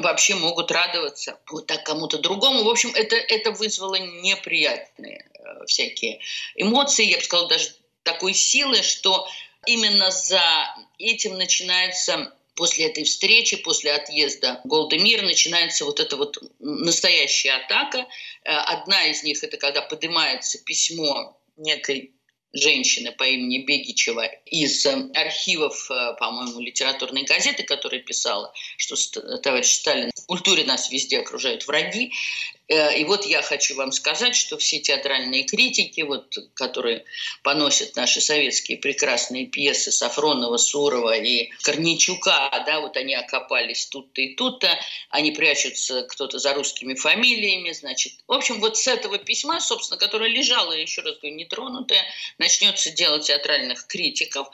вообще 0.00 0.34
могут 0.34 0.72
радоваться 0.72 1.38
вот 1.48 1.66
так 1.66 1.84
кому-то 1.84 2.18
другому. 2.18 2.64
В 2.64 2.68
общем, 2.68 2.90
это, 2.94 3.14
это 3.14 3.52
вызвало 3.52 3.94
неприятные 3.94 5.30
э, 5.32 5.66
всякие 5.66 6.18
эмоции, 6.56 7.04
я 7.04 7.18
бы 7.18 7.22
сказала, 7.22 7.48
даже 7.48 7.70
такой 8.02 8.34
силы, 8.34 8.82
что 8.82 9.28
именно 9.66 10.10
за 10.10 10.42
этим 10.98 11.34
начинается 11.34 12.32
после 12.56 12.86
этой 12.86 13.04
встречи, 13.04 13.56
после 13.56 13.92
отъезда 13.92 14.60
Голдемир 14.64 15.22
начинается 15.22 15.84
вот 15.84 16.00
эта 16.00 16.16
вот 16.16 16.38
настоящая 16.58 17.52
атака. 17.52 18.06
Э, 18.44 18.50
одна 18.50 19.06
из 19.06 19.22
них– 19.22 19.42
это 19.44 19.56
когда 19.58 19.82
поднимается 19.82 20.58
письмо 20.64 21.38
некой 21.56 22.12
женщины 22.52 23.12
по 23.12 23.24
имени 23.24 23.64
Бегичева 23.64 24.24
из 24.46 24.84
э, 24.86 25.10
архивов, 25.14 25.90
э, 25.90 26.14
по-моему, 26.18 26.60
литературной 26.60 27.24
газеты, 27.24 27.62
которая 27.62 28.00
писала, 28.00 28.52
что 28.78 28.96
товарищ 29.38 29.72
Сталин 29.72 30.10
в 30.16 30.26
культуре 30.26 30.64
нас 30.64 30.90
везде 30.90 31.20
окружают 31.20 31.66
враги. 31.66 32.12
Э, 32.68 32.98
и 32.98 33.04
вот 33.04 33.24
я 33.26 33.42
хочу 33.42 33.76
вам 33.76 33.92
сказать, 33.92 34.34
что 34.34 34.58
все 34.58 34.80
театральные 34.80 35.44
критики, 35.44 36.00
вот, 36.00 36.36
которые 36.54 37.04
поносят 37.42 37.94
наши 37.96 38.20
советские 38.20 38.78
прекрасные 38.78 39.46
пьесы 39.46 39.92
Сафронова, 39.92 40.56
Сурова 40.56 41.16
и 41.16 41.50
Корничука, 41.62 42.50
да, 42.66 42.80
вот 42.80 42.96
они 42.96 43.14
окопались 43.14 43.86
тут-то 43.86 44.20
и 44.20 44.34
тут-то, 44.34 44.68
они 45.10 45.30
прячутся 45.30 46.02
кто-то 46.02 46.38
за 46.38 46.54
русскими 46.54 46.94
фамилиями, 46.94 47.70
значит. 47.72 48.14
В 48.26 48.32
общем, 48.32 48.60
вот 48.60 48.76
с 48.76 48.88
этого 48.88 49.18
письма, 49.18 49.60
собственно, 49.60 49.98
которое 49.98 50.28
лежало, 50.28 50.72
еще 50.72 51.02
раз 51.02 51.18
говорю, 51.18 51.36
нетронутое, 51.36 52.04
начнется 52.38 52.90
дело 52.90 53.20
театральных 53.20 53.86
критиков, 53.86 54.48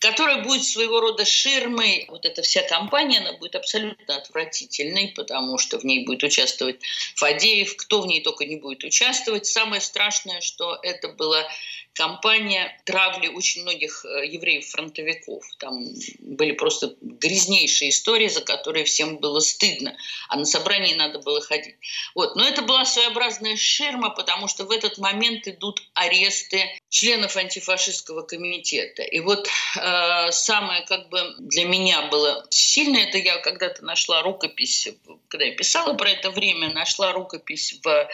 которое 0.00 0.42
будет 0.42 0.64
своего 0.64 1.00
рода 1.00 1.24
ширмой. 1.24 2.04
Вот 2.08 2.26
эта 2.26 2.42
вся 2.42 2.62
компания, 2.62 3.20
она 3.20 3.32
будет 3.32 3.54
абсолютно 3.56 4.16
отвратительной, 4.16 5.12
потому 5.16 5.56
что 5.56 5.78
в 5.78 5.84
ней 5.84 6.04
будет 6.04 6.22
участвовать 6.24 6.80
Фадеев, 7.16 7.53
евреев, 7.54 7.76
кто 7.76 8.00
в 8.02 8.06
ней 8.06 8.20
только 8.22 8.44
не 8.44 8.56
будет 8.56 8.84
участвовать. 8.84 9.46
Самое 9.46 9.80
страшное, 9.80 10.40
что 10.40 10.78
это 10.82 11.08
была 11.08 11.46
кампания 11.94 12.76
травли 12.84 13.28
очень 13.28 13.62
многих 13.62 14.04
э, 14.04 14.26
евреев-фронтовиков. 14.26 15.44
Там 15.58 15.84
были 16.18 16.52
просто 16.52 16.94
грязнейшие 17.00 17.90
истории, 17.90 18.28
за 18.28 18.42
которые 18.42 18.84
всем 18.84 19.18
было 19.18 19.40
стыдно, 19.40 19.96
а 20.28 20.36
на 20.36 20.44
собрании 20.44 20.94
надо 20.94 21.20
было 21.20 21.40
ходить. 21.40 21.76
Вот. 22.14 22.36
Но 22.36 22.46
это 22.46 22.62
была 22.62 22.84
своеобразная 22.84 23.56
ширма, 23.56 24.10
потому 24.10 24.48
что 24.48 24.64
в 24.64 24.70
этот 24.70 24.98
момент 24.98 25.46
идут 25.46 25.82
аресты 25.94 26.64
членов 26.88 27.36
антифашистского 27.36 28.22
комитета. 28.22 29.02
И 29.02 29.20
вот 29.20 29.48
э, 29.76 30.32
самое 30.32 30.84
как 30.86 31.08
бы 31.08 31.20
для 31.38 31.64
меня 31.64 32.02
было 32.08 32.46
сильное, 32.50 33.04
это 33.06 33.18
я 33.18 33.38
когда-то 33.38 33.84
нашла 33.84 34.22
рукопись, 34.22 34.88
когда 35.28 35.46
я 35.46 35.54
писала 35.54 35.94
про 35.94 36.10
это 36.10 36.30
время, 36.30 36.72
нашла 36.72 37.12
рукопись 37.12 37.78
в, 37.82 37.88
э, 37.88 38.08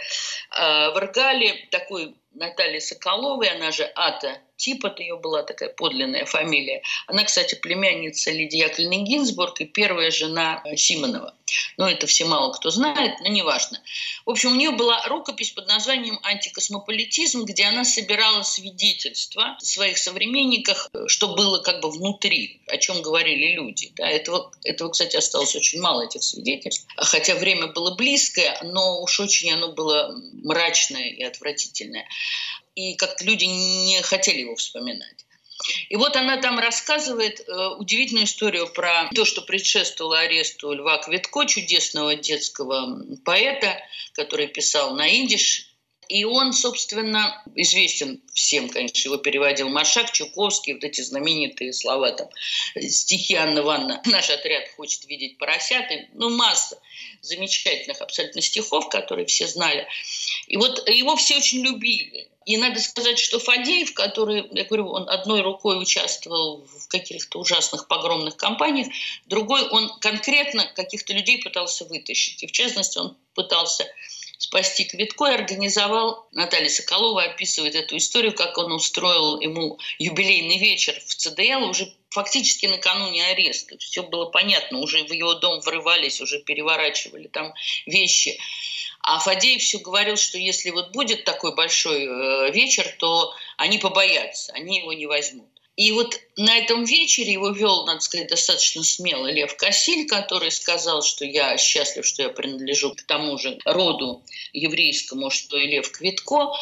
в 0.51 0.97
Аргале, 0.97 1.67
такой 1.71 2.15
Натальи 2.33 2.79
Соколовой, 2.79 3.49
она 3.49 3.71
же 3.71 3.85
Ата 3.95 4.41
Типот, 4.61 5.01
ее 5.01 5.17
была 5.17 5.43
такая 5.43 5.71
подлинная 5.71 6.27
фамилия. 6.27 6.83
Она, 7.07 7.25
кстати, 7.25 7.55
племянница 7.55 8.31
Лидии 8.31 8.59
Яковлевны 8.59 9.05
Гинзбург 9.05 9.59
и 9.63 9.65
первая 9.65 10.11
жена 10.11 10.63
э, 10.67 10.77
Симонова. 10.77 11.35
Но 11.79 11.89
это 11.89 12.07
все 12.07 12.27
мало 12.27 12.53
кто 12.53 12.71
знает, 12.71 13.19
но 13.21 13.29
неважно. 13.29 13.81
В 14.27 14.31
общем, 14.31 14.53
у 14.53 14.55
нее 14.55 14.71
была 14.71 15.03
рукопись 15.09 15.51
под 15.53 15.67
названием 15.67 16.21
«Антикосмополитизм», 16.23 17.45
где 17.45 17.65
она 17.65 17.85
собирала 17.85 18.43
свидетельства 18.43 19.57
своих 19.61 19.97
современниках, 19.97 20.91
что 21.07 21.35
было 21.35 21.63
как 21.63 21.81
бы 21.81 21.91
внутри, 21.91 22.61
о 22.67 22.77
чем 22.77 23.01
говорили 23.01 23.55
люди. 23.55 23.93
Да, 23.97 24.07
этого, 24.07 24.53
этого, 24.63 24.91
кстати, 24.91 25.17
осталось 25.17 25.57
очень 25.57 25.81
мало, 25.81 26.03
этих 26.03 26.23
свидетельств. 26.23 26.87
Хотя 26.97 27.35
время 27.35 27.69
было 27.69 27.95
близкое, 27.95 28.59
но 28.63 29.01
уж 29.01 29.19
очень 29.21 29.51
оно 29.53 29.73
было 29.73 30.15
мрачное 30.45 31.09
и 31.09 31.23
отвратительное 31.23 32.07
и 32.75 32.95
как 32.95 33.21
люди 33.23 33.45
не 33.45 34.01
хотели 34.03 34.41
его 34.41 34.57
вспоминать. 34.57 35.25
И 35.89 35.97
вот 35.97 36.17
она 36.17 36.39
там 36.39 36.59
рассказывает 36.59 37.41
э, 37.41 37.69
удивительную 37.79 38.25
историю 38.25 38.73
про 38.73 39.11
то, 39.15 39.25
что 39.25 39.43
предшествовало 39.43 40.21
аресту 40.21 40.73
Льва 40.73 40.99
Квитко, 40.99 41.45
чудесного 41.45 42.17
детского 42.17 43.05
поэта, 43.25 43.77
который 44.15 44.49
писал 44.49 44.95
на 44.95 45.07
идиш 45.07 45.70
и 46.11 46.25
он, 46.25 46.53
собственно, 46.53 47.41
известен 47.55 48.21
всем, 48.35 48.69
конечно, 48.69 49.09
его 49.09 49.17
переводил 49.17 49.69
Маршак, 49.69 50.11
Чуковский, 50.11 50.75
вот 50.75 50.83
эти 50.83 51.03
знаменитые 51.03 51.73
слова 51.73 52.11
там, 52.11 52.29
стихи 52.81 53.37
Анны 53.37 53.63
Ванна. 53.63 54.03
Наш 54.07 54.29
отряд 54.29 54.65
хочет 54.77 55.05
видеть 55.07 55.39
поросят. 55.39 55.89
И, 55.93 56.09
ну, 56.15 56.29
масса 56.31 56.81
замечательных 57.23 58.01
абсолютно 58.01 58.43
стихов, 58.43 58.89
которые 58.89 59.27
все 59.27 59.47
знали. 59.47 59.87
И 60.49 60.57
вот 60.57 60.89
его 60.89 61.15
все 61.15 61.37
очень 61.37 61.61
любили. 61.65 62.29
И 62.45 62.57
надо 62.57 62.81
сказать, 62.81 63.21
что 63.21 63.39
Фадеев, 63.39 63.95
который, 63.95 64.49
я 64.51 64.65
говорю, 64.65 64.89
он 64.89 65.09
одной 65.09 65.43
рукой 65.43 65.81
участвовал 65.81 66.67
в 66.67 66.89
каких-то 66.89 67.39
ужасных 67.39 67.87
погромных 67.87 68.37
кампаниях, 68.37 68.89
другой 69.27 69.69
он 69.69 69.89
конкретно 70.01 70.67
каких-то 70.75 71.13
людей 71.13 71.41
пытался 71.41 71.85
вытащить. 71.85 72.43
И 72.43 72.49
в 72.49 72.53
частности, 72.53 72.99
он 72.99 73.17
пытался 73.35 73.87
спасти 74.41 74.85
Квитко 74.85 75.27
и 75.27 75.35
организовал, 75.35 76.27
Наталья 76.33 76.71
Соколова 76.71 77.25
описывает 77.25 77.75
эту 77.75 77.99
историю, 77.99 78.35
как 78.35 78.57
он 78.57 78.73
устроил 78.73 79.39
ему 79.39 79.79
юбилейный 79.99 80.57
вечер 80.57 80.99
в 81.07 81.15
ЦДЛ 81.15 81.69
уже 81.69 81.93
фактически 82.09 82.65
накануне 82.65 83.27
ареста. 83.27 83.77
Все 83.79 84.03
было 84.03 84.31
понятно, 84.31 84.79
уже 84.79 85.05
в 85.05 85.13
его 85.13 85.35
дом 85.35 85.61
врывались, 85.61 86.23
уже 86.23 86.41
переворачивали 86.41 87.29
там 87.29 87.53
вещи. 87.85 88.41
А 89.03 89.19
Фадеев 89.19 89.61
все 89.61 89.79
говорил, 89.79 90.17
что 90.17 90.39
если 90.39 90.71
вот 90.71 90.93
будет 90.93 91.25
такой 91.25 91.55
большой 91.55 92.07
э, 92.07 92.51
вечер, 92.51 92.87
то 92.99 93.35
они 93.59 93.77
побоятся, 93.77 94.53
они 94.55 94.79
его 94.79 94.95
не 94.95 95.07
возьмут. 95.07 95.51
И 95.81 95.93
вот 95.93 96.21
на 96.37 96.59
этом 96.59 96.85
вечере 96.85 97.33
его 97.33 97.49
вел, 97.53 97.87
надо 97.87 98.01
сказать, 98.01 98.29
достаточно 98.29 98.85
смело 98.85 99.29
Лев 99.33 99.57
Кассиль, 99.57 100.07
который 100.07 100.51
сказал, 100.51 101.01
что 101.01 101.25
я 101.25 101.57
счастлив, 101.57 102.07
что 102.07 102.23
я 102.23 102.29
принадлежу 102.29 102.95
к 102.95 103.03
тому 103.05 103.39
же 103.39 103.59
роду 103.65 104.23
еврейскому, 104.53 105.31
что 105.31 105.57
и 105.57 105.67
Лев 105.67 105.91
Квитко. 105.91 106.53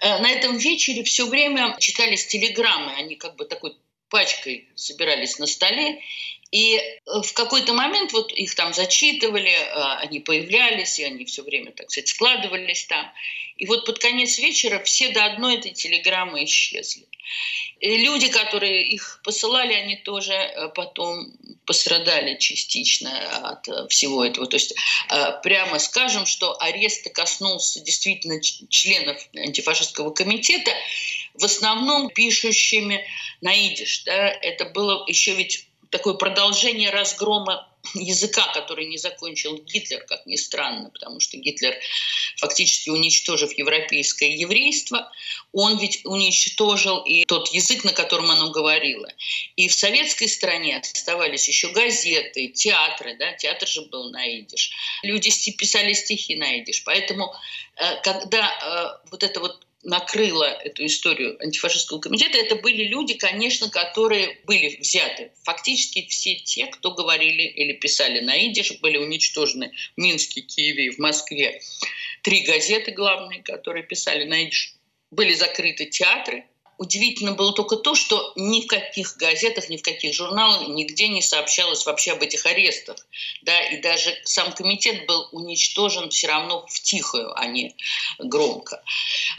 Э, 0.00 0.20
на 0.22 0.30
этом 0.30 0.56
вечере 0.56 1.04
все 1.04 1.26
время 1.26 1.76
читались 1.80 2.26
телеграммы, 2.28 2.92
они 2.92 3.16
как 3.16 3.36
бы 3.36 3.44
такой 3.44 3.76
пачкой 4.08 4.66
собирались 4.74 5.38
на 5.38 5.46
столе, 5.46 6.00
И 6.52 6.78
в 7.06 7.32
какой-то 7.32 7.72
момент 7.72 8.12
вот 8.12 8.30
их 8.30 8.54
там 8.54 8.74
зачитывали, 8.74 9.54
они 10.00 10.20
появлялись, 10.20 10.98
и 10.98 11.04
они 11.04 11.24
все 11.24 11.42
время, 11.42 11.72
так 11.72 11.90
сказать, 11.90 12.08
складывались 12.08 12.84
там. 12.86 13.10
И 13.56 13.66
вот 13.66 13.86
под 13.86 13.98
конец 13.98 14.38
вечера 14.38 14.82
все 14.82 15.10
до 15.10 15.24
одной 15.24 15.56
этой 15.56 15.72
телеграммы 15.72 16.44
исчезли. 16.44 17.06
И 17.80 17.96
люди, 17.96 18.28
которые 18.28 18.86
их 18.86 19.20
посылали, 19.24 19.72
они 19.72 19.96
тоже 19.96 20.32
э, 20.32 20.68
потом 20.68 21.32
пострадали 21.66 22.38
частично 22.38 23.10
от 23.50 23.68
э, 23.68 23.88
всего 23.88 24.24
этого. 24.24 24.46
То 24.46 24.56
есть 24.56 24.72
э, 25.08 25.40
прямо 25.42 25.78
скажем, 25.78 26.26
что 26.26 26.60
арест 26.60 27.12
коснулся 27.12 27.80
действительно 27.80 28.40
членов 28.40 29.28
антифашистского 29.34 30.10
комитета, 30.10 30.70
в 31.34 31.44
основном 31.44 32.08
пишущими 32.10 33.04
на 33.40 33.52
идиш. 33.52 34.04
Да? 34.04 34.28
Это 34.28 34.66
было 34.66 35.04
еще 35.08 35.34
ведь 35.34 35.66
такое 35.92 36.14
продолжение 36.14 36.90
разгрома 36.90 37.68
языка, 37.94 38.50
который 38.54 38.86
не 38.86 38.96
закончил 38.96 39.58
Гитлер, 39.58 40.04
как 40.06 40.24
ни 40.24 40.36
странно, 40.36 40.90
потому 40.90 41.20
что 41.20 41.36
Гитлер, 41.36 41.74
фактически 42.38 42.90
уничтожив 42.90 43.52
европейское 43.56 44.30
еврейство, 44.30 45.12
он 45.52 45.78
ведь 45.78 46.00
уничтожил 46.04 47.02
и 47.04 47.24
тот 47.24 47.48
язык, 47.48 47.84
на 47.84 47.92
котором 47.92 48.30
оно 48.30 48.50
говорило. 48.50 49.08
И 49.56 49.68
в 49.68 49.74
советской 49.74 50.28
стране 50.28 50.78
оставались 50.78 51.46
еще 51.46 51.68
газеты, 51.68 52.48
театры, 52.48 53.16
да, 53.18 53.32
театр 53.34 53.68
же 53.68 53.82
был 53.82 54.10
на 54.10 54.26
идиш. 54.26 54.70
Люди 55.02 55.30
писали 55.52 55.92
стихи 55.92 56.36
на 56.36 56.58
идиш. 56.58 56.84
Поэтому, 56.84 57.34
э, 57.76 58.00
когда 58.02 58.98
э, 59.04 59.08
вот 59.10 59.22
это 59.22 59.40
вот 59.40 59.66
накрыла 59.82 60.44
эту 60.44 60.86
историю 60.86 61.36
антифашистского 61.42 61.98
комитета, 61.98 62.38
это 62.38 62.56
были 62.56 62.84
люди, 62.84 63.14
конечно, 63.14 63.68
которые 63.68 64.38
были 64.44 64.76
взяты. 64.80 65.32
Фактически 65.44 66.06
все 66.08 66.36
те, 66.36 66.66
кто 66.66 66.92
говорили 66.92 67.42
или 67.42 67.72
писали 67.72 68.20
на 68.20 68.36
идиш, 68.36 68.78
были 68.80 68.98
уничтожены 68.98 69.72
в 69.96 70.00
Минске, 70.00 70.42
Киеве 70.42 70.86
и 70.86 70.90
в 70.90 70.98
Москве. 70.98 71.60
Три 72.22 72.42
газеты 72.44 72.92
главные, 72.92 73.42
которые 73.42 73.82
писали 73.82 74.24
на 74.24 74.44
идиш. 74.44 74.74
Были 75.10 75.34
закрыты 75.34 75.86
театры, 75.86 76.46
удивительно 76.82 77.32
было 77.32 77.52
только 77.52 77.76
то, 77.76 77.94
что 77.94 78.32
ни 78.34 78.62
в 78.62 78.66
каких 78.66 79.16
газетах, 79.16 79.68
ни 79.68 79.76
в 79.76 79.82
каких 79.82 80.14
журналах 80.14 80.66
нигде 80.66 81.06
не 81.06 81.22
сообщалось 81.22 81.86
вообще 81.86 82.12
об 82.12 82.22
этих 82.22 82.44
арестах. 82.44 82.96
Да, 83.42 83.60
и 83.68 83.80
даже 83.80 84.14
сам 84.24 84.52
комитет 84.52 85.06
был 85.06 85.28
уничтожен 85.30 86.10
все 86.10 86.26
равно 86.26 86.66
в 86.68 86.80
тихую, 86.80 87.32
а 87.38 87.46
не 87.46 87.76
громко. 88.18 88.82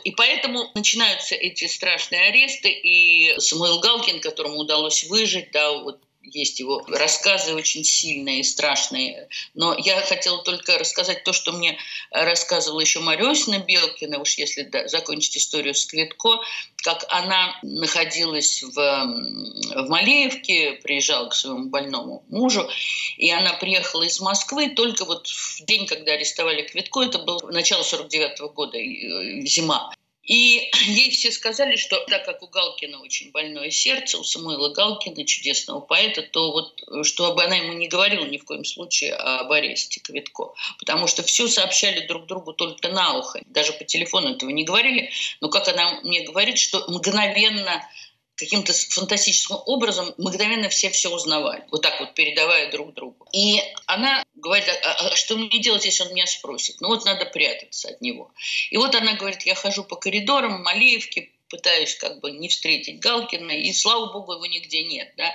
И 0.06 0.12
поэтому 0.12 0.72
начинаются 0.74 1.36
эти 1.36 1.68
страшные 1.68 2.30
аресты, 2.30 2.70
и 2.70 3.38
Самуил 3.40 3.80
Галкин, 3.80 4.22
которому 4.22 4.58
удалось 4.60 5.04
выжить, 5.04 5.52
да, 5.52 5.72
вот 5.74 6.00
есть 6.24 6.60
его 6.60 6.84
рассказы 6.88 7.54
очень 7.54 7.84
сильные 7.84 8.40
и 8.40 8.44
страшные. 8.44 9.28
Но 9.54 9.76
я 9.78 10.02
хотела 10.02 10.44
только 10.44 10.78
рассказать 10.78 11.24
то, 11.24 11.34
что 11.34 11.52
мне 11.52 11.78
рассказывала 12.12 12.80
еще 12.80 13.00
Марёсина 13.00 13.60
Белкина, 13.60 14.20
уж 14.20 14.36
если 14.36 14.64
да, 14.64 14.88
закончить 14.88 15.38
историю 15.38 15.74
с 15.74 15.86
Квитко, 15.86 16.40
как 16.84 17.06
она 17.10 17.58
находилась 17.64 18.64
в, 18.64 18.74
в 18.74 19.90
Малеевке, 19.90 20.74
приезжала 20.84 21.30
к 21.30 21.36
своему 21.36 21.70
больному 21.70 22.24
мужу, 22.30 22.70
и 23.18 23.30
она 23.32 23.54
приехала 23.54 24.04
из 24.04 24.20
Москвы 24.20 24.70
только 24.70 25.06
вот 25.06 25.28
в 25.28 25.66
день, 25.66 25.86
когда 25.88 26.14
арестовали 26.14 26.64
Квитко, 26.64 27.04
это 27.04 27.20
был 27.20 27.40
начало 27.52 27.84
49 27.84 28.40
-го 28.40 28.50
года, 28.50 28.78
э, 28.78 29.46
зима. 29.46 29.94
И 30.24 30.70
ей 30.86 31.12
все 31.12 31.32
сказали, 31.32 31.76
что 31.76 32.00
так 32.08 32.26
как 32.26 32.42
у 32.42 32.48
Галкина 32.48 33.02
очень 33.02 33.32
больное 33.32 33.70
сердце, 33.70 34.18
у 34.18 34.24
Самуила 34.24 34.70
Галкина, 34.70 35.26
чудесного 35.26 35.82
поэта, 35.82 36.22
то 36.22 36.52
вот 36.52 36.84
чтобы 37.06 37.44
она 37.44 37.56
ему 37.56 37.74
не 37.74 37.88
говорила 37.88 38.26
ни 38.26 38.38
в 38.38 38.46
коем 38.46 38.66
случае 38.66 39.14
об 39.14 39.52
аресте 39.52 40.00
Квитко. 40.00 40.54
Потому 40.80 41.08
что 41.08 41.24
все 41.24 41.48
сообщали 41.48 42.08
друг 42.08 42.26
другу 42.26 42.54
только 42.54 42.90
на 42.90 43.18
ухо. 43.18 43.42
Даже 43.48 43.74
по 43.74 43.84
телефону 43.84 44.36
этого 44.36 44.50
не 44.50 44.64
говорили. 44.64 45.12
Но 45.42 45.50
как 45.50 45.68
она 45.68 46.00
мне 46.04 46.22
говорит, 46.22 46.58
что 46.58 46.86
мгновенно 46.88 47.88
каким-то 48.36 48.74
фантастическим 48.74 49.58
образом 49.66 50.14
мгновенно 50.18 50.70
все 50.70 50.90
все 50.90 51.10
узнавали, 51.10 51.66
вот 51.72 51.82
так 51.82 52.00
вот 52.00 52.14
передавая 52.16 52.72
друг 52.72 52.94
другу. 52.94 53.28
И 53.32 53.62
она 53.86 54.24
говорит, 54.36 54.68
а, 54.68 54.92
а 54.92 55.16
что 55.16 55.38
мне 55.38 55.60
делать, 55.60 55.86
если 55.86 56.04
он 56.04 56.14
меня 56.14 56.26
спросит? 56.26 56.82
Ну 56.82 56.88
вот 56.88 57.06
надо 57.06 57.26
прятаться 57.26 57.90
от 57.90 58.02
него. 58.02 58.32
И 58.72 58.78
вот 58.78 58.96
она 58.96 59.14
говорит, 59.14 59.44
я 59.44 59.56
хожу 59.56 59.84
по 59.84 59.96
коридорам 59.96 60.64
Малеевки, 60.64 61.32
пытаюсь 61.50 61.96
как 61.96 62.20
бы 62.20 62.32
не 62.32 62.50
встретить 62.50 63.00
Галкина, 63.00 63.52
и 63.52 63.72
слава 63.74 64.12
богу, 64.12 64.34
его 64.34 64.46
нигде 64.48 64.84
нет, 64.84 65.14
да. 65.18 65.32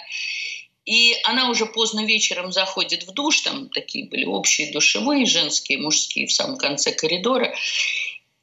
И 0.84 1.16
она 1.24 1.50
уже 1.50 1.66
поздно 1.66 2.04
вечером 2.04 2.50
заходит 2.50 3.04
в 3.04 3.12
душ, 3.12 3.42
там 3.42 3.68
такие 3.68 4.06
были 4.06 4.24
общие 4.24 4.72
душевые, 4.72 5.26
женские, 5.26 5.78
мужские 5.78 6.26
в 6.26 6.32
самом 6.32 6.56
конце 6.56 6.92
коридора. 6.92 7.54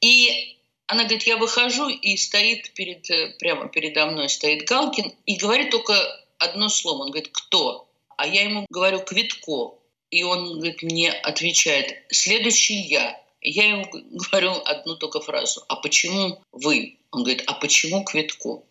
И 0.00 0.55
она 0.86 1.04
говорит, 1.04 1.24
я 1.24 1.36
выхожу, 1.36 1.88
и 1.88 2.16
стоит 2.16 2.72
перед, 2.74 3.10
э, 3.10 3.34
прямо 3.38 3.68
передо 3.68 4.06
мной 4.06 4.28
стоит 4.28 4.68
Галкин, 4.68 5.12
и 5.26 5.36
говорит 5.36 5.70
только 5.70 5.94
одно 6.38 6.68
слово. 6.68 7.02
Он 7.02 7.10
говорит, 7.10 7.30
кто? 7.32 7.88
А 8.16 8.26
я 8.26 8.44
ему 8.44 8.66
говорю, 8.70 9.00
Квитко. 9.00 9.74
И 10.10 10.22
он 10.22 10.54
говорит, 10.54 10.82
мне 10.82 11.10
отвечает, 11.10 12.04
следующий 12.10 12.76
я. 12.76 13.20
Я 13.40 13.68
ему 13.68 13.86
говорю 14.30 14.52
одну 14.64 14.96
только 14.96 15.20
фразу, 15.20 15.64
а 15.68 15.76
почему 15.76 16.40
вы? 16.52 16.98
Он 17.10 17.24
говорит, 17.24 17.42
а 17.46 17.54
почему 17.54 18.04
Квитко? 18.04 18.62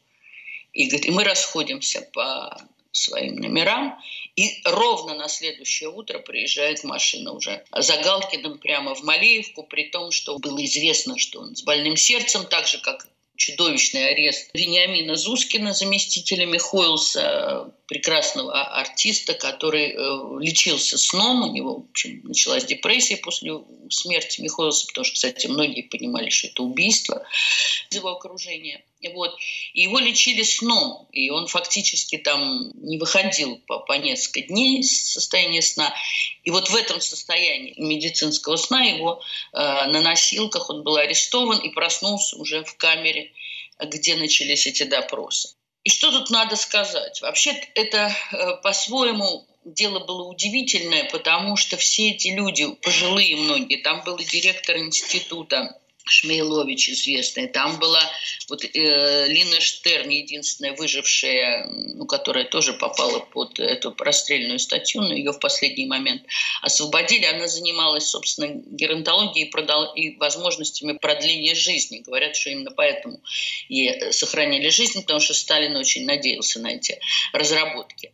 И, 0.72 0.88
говорит, 0.88 1.06
и 1.06 1.12
мы 1.12 1.24
расходимся 1.24 2.02
по 2.14 2.58
своим 2.92 3.36
номерам. 3.36 4.00
И 4.36 4.62
ровно 4.66 5.16
на 5.16 5.30
следующее 5.30 5.90
утро 5.90 6.20
приезжает 6.20 6.84
машина 6.84 7.32
уже 7.32 7.64
за 7.72 7.98
Галкиным 7.98 8.58
прямо 8.58 8.94
в 8.94 9.04
Малеевку, 9.04 9.64
при 9.64 9.84
том, 9.84 10.12
что 10.12 10.38
было 10.40 10.64
известно, 10.66 11.18
что 11.18 11.40
он 11.40 11.56
с 11.56 11.64
больным 11.64 11.96
сердцем, 11.96 12.46
так 12.46 12.68
же, 12.68 12.80
как 12.80 13.08
чудовищный 13.38 14.10
арест 14.10 14.50
Вениамина 14.54 15.16
Зускина, 15.16 15.74
заместителя 15.74 16.46
Михоилса, 16.46 17.74
прекрасного 17.88 18.64
артиста, 18.64 19.34
который 19.34 19.92
э, 19.92 20.40
лечился 20.40 20.98
сном. 20.98 21.44
У 21.44 21.54
него, 21.54 21.76
в 21.76 21.90
общем, 21.90 22.22
началась 22.24 22.66
депрессия 22.66 23.18
после 23.18 23.54
смерти 23.90 24.42
Михоилса, 24.42 24.88
потому 24.88 25.06
что, 25.06 25.14
кстати, 25.14 25.48
многие 25.48 25.84
понимали, 25.84 26.30
что 26.30 26.48
это 26.48 26.64
убийство 26.64 27.26
из 27.90 27.98
его 27.98 28.10
окружения. 28.10 28.84
Вот. 29.10 29.36
И 29.74 29.84
его 29.84 30.00
лечили 30.00 30.44
сном, 30.44 31.08
и 31.12 31.30
он 31.30 31.48
фактически 31.48 32.18
там 32.18 32.72
не 32.76 32.98
выходил 32.98 33.58
по, 33.68 33.80
по 33.80 33.94
несколько 33.94 34.42
дней 34.48 34.80
из 34.80 35.14
состояния 35.14 35.62
сна. 35.62 35.94
И 36.44 36.52
вот 36.52 36.70
в 36.70 36.76
этом 36.76 37.02
состоянии 37.02 37.74
медицинского 37.78 38.56
сна 38.56 38.84
его 38.84 39.22
э, 39.54 39.58
на 39.58 40.02
носилках 40.02 40.70
он 40.70 40.84
был 40.84 40.98
арестован 40.98 41.60
и 41.60 41.70
проснулся 41.70 42.38
уже 42.38 42.64
в 42.64 42.76
камере, 42.78 43.32
где 43.80 44.16
начались 44.16 44.68
эти 44.68 44.84
допросы. 44.84 45.56
И 45.84 45.90
что 45.90 46.12
тут 46.12 46.30
надо 46.32 46.56
сказать? 46.56 47.22
Вообще 47.22 47.52
это 47.76 48.12
э, 48.32 48.58
по-своему 48.64 49.46
дело 49.66 50.00
было 50.00 50.28
удивительное, 50.28 51.10
потому 51.12 51.58
что 51.58 51.78
все 51.78 52.12
эти 52.12 52.30
люди, 52.30 52.72
пожилые 52.82 53.36
многие, 53.36 53.78
там 53.78 54.04
был 54.04 54.18
и 54.18 54.26
директор 54.26 54.78
института 54.78 55.80
Шмейлович 56.06 56.90
известная. 56.90 57.48
Там 57.48 57.80
была 57.80 58.02
вот 58.48 58.64
э, 58.64 59.28
Лина 59.28 59.60
Штерн, 59.60 60.10
единственная 60.10 60.74
выжившая, 60.74 61.68
ну, 61.68 62.06
которая 62.06 62.46
тоже 62.46 62.74
попала 62.74 63.20
под 63.20 63.60
эту 63.60 63.94
расстрельную 63.98 64.60
статью, 64.60 65.02
но 65.02 65.14
ее 65.14 65.32
в 65.32 65.40
последний 65.40 65.88
момент 65.88 66.24
освободили. 66.62 67.26
Она 67.26 67.48
занималась, 67.48 68.08
собственно, 68.08 68.48
геронтологией 68.48 69.48
и, 69.48 69.50
продал, 69.50 69.94
и 69.96 70.16
возможностями 70.18 70.94
продления 70.94 71.56
жизни. 71.56 72.00
Говорят, 72.00 72.36
что 72.36 72.52
именно 72.52 72.72
поэтому 72.72 73.20
и 73.68 74.12
сохранили 74.12 74.70
жизнь, 74.70 75.02
потому 75.02 75.20
что 75.20 75.34
Сталин 75.34 75.76
очень 75.76 76.06
надеялся 76.06 76.60
на 76.60 76.68
эти 76.68 77.00
разработки. 77.34 78.12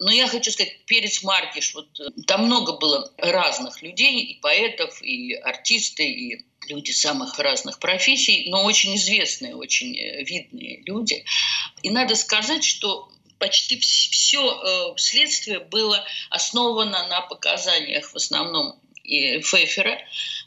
Но 0.00 0.10
я 0.10 0.26
хочу 0.28 0.50
сказать, 0.50 0.84
перец 0.86 1.22
Маркиш, 1.22 1.74
вот 1.74 1.88
там 2.26 2.46
много 2.46 2.78
было 2.78 3.12
разных 3.18 3.82
людей, 3.82 4.20
и 4.20 4.40
поэтов, 4.40 5.02
и 5.02 5.34
артисты, 5.34 6.04
и 6.04 6.44
люди 6.68 6.90
самых 6.90 7.38
разных 7.38 7.78
профессий, 7.78 8.48
но 8.50 8.64
очень 8.64 8.96
известные, 8.96 9.56
очень 9.56 9.96
э, 9.98 10.24
видные 10.24 10.82
люди. 10.84 11.24
И 11.82 11.90
надо 11.90 12.14
сказать, 12.14 12.64
что 12.64 13.10
почти 13.38 13.78
все 13.78 14.40
э, 14.40 14.94
следствие 14.96 15.60
было 15.60 16.04
основано 16.30 17.06
на 17.08 17.20
показаниях 17.22 18.12
в 18.12 18.16
основном 18.16 18.80
и 19.02 19.40
Фейфера, 19.40 19.98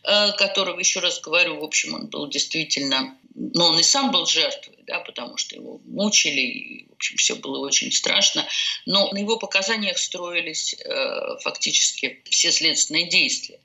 э, 0.03 0.31
которого, 0.33 0.79
еще 0.79 0.99
раз 0.99 1.19
говорю, 1.19 1.59
в 1.59 1.63
общем, 1.63 1.93
он 1.93 2.07
был 2.07 2.27
действительно, 2.27 3.15
но 3.35 3.67
он 3.67 3.79
и 3.79 3.83
сам 3.83 4.11
был 4.11 4.25
жертвой 4.25 4.77
да, 4.87 5.01
потому 5.01 5.37
что 5.37 5.55
его 5.55 5.81
мучили, 5.85 6.41
и, 6.41 6.87
в 6.87 6.93
общем, 6.93 7.17
все 7.17 7.35
было 7.35 7.59
очень 7.59 7.91
страшно. 7.91 8.47
Но 8.85 9.11
на 9.11 9.17
его 9.17 9.37
показаниях 9.37 9.97
строились 9.97 10.73
э, 10.73 11.37
фактически 11.41 12.21
все 12.29 12.51
следственные 12.51 13.09
действия. 13.09 13.59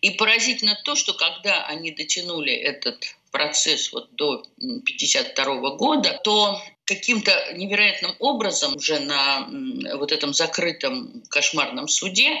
И 0.00 0.10
поразительно 0.10 0.78
то, 0.84 0.94
что 0.94 1.12
когда 1.14 1.66
они 1.66 1.90
дотянули 1.90 2.52
этот 2.52 3.16
процесс 3.30 3.92
вот 3.92 4.14
до 4.14 4.44
1952 4.58 5.70
года, 5.76 6.20
то 6.24 6.60
каким-то 6.84 7.52
невероятным 7.54 8.14
образом 8.18 8.76
уже 8.76 9.00
на 9.00 9.48
вот 9.96 10.12
этом 10.12 10.32
закрытом 10.32 11.22
кошмарном 11.28 11.88
суде 11.88 12.38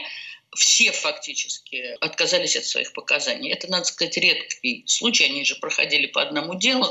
все 0.56 0.92
фактически 0.92 1.96
отказались 2.00 2.56
от 2.56 2.64
своих 2.64 2.92
показаний. 2.92 3.52
Это, 3.52 3.70
надо 3.70 3.84
сказать, 3.84 4.16
редкий 4.16 4.84
случай. 4.86 5.24
Они 5.24 5.44
же 5.44 5.56
проходили 5.56 6.06
по 6.06 6.22
одному 6.22 6.54
делу. 6.54 6.90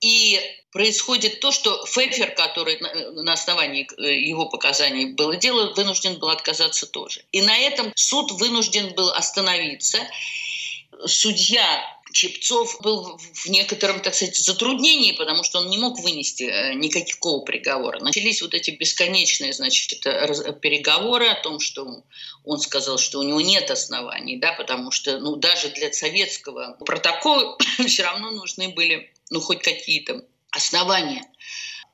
И 0.00 0.40
происходит 0.70 1.40
то, 1.40 1.52
что 1.52 1.86
Фефер, 1.86 2.34
который 2.34 2.78
на 3.22 3.32
основании 3.32 3.88
э, 3.96 4.18
его 4.20 4.46
показаний 4.46 5.12
было 5.12 5.36
дело, 5.36 5.72
вынужден 5.74 6.18
был 6.18 6.28
отказаться 6.28 6.86
тоже. 6.86 7.22
И 7.32 7.42
на 7.42 7.56
этом 7.56 7.92
суд 7.94 8.32
вынужден 8.32 8.94
был 8.94 9.10
остановиться. 9.10 9.98
Судья 11.06 11.64
Чепцов 12.12 12.80
был 12.80 13.18
в 13.18 13.46
некотором, 13.46 14.00
так 14.00 14.14
сказать, 14.14 14.36
затруднении, 14.36 15.12
потому 15.12 15.42
что 15.42 15.58
он 15.58 15.68
не 15.68 15.78
мог 15.78 15.98
вынести 16.00 16.44
э, 16.44 16.74
никакого 16.74 17.44
приговора. 17.44 17.98
Начались 18.00 18.42
вот 18.42 18.54
эти 18.54 18.70
бесконечные, 18.70 19.52
значит, 19.52 20.00
переговоры 20.60 21.28
о 21.28 21.40
том, 21.40 21.60
что 21.60 22.04
он 22.44 22.58
сказал, 22.60 22.98
что 22.98 23.20
у 23.20 23.22
него 23.22 23.40
нет 23.40 23.70
оснований, 23.70 24.36
да, 24.36 24.52
потому 24.52 24.90
что, 24.90 25.18
ну, 25.18 25.36
даже 25.36 25.70
для 25.70 25.92
советского 25.92 26.76
протокола 26.84 27.56
все 27.86 28.02
равно 28.02 28.30
нужны 28.30 28.68
были, 28.68 29.12
ну, 29.34 29.40
хоть 29.40 29.62
какие-то 29.62 30.24
основания. 30.50 31.24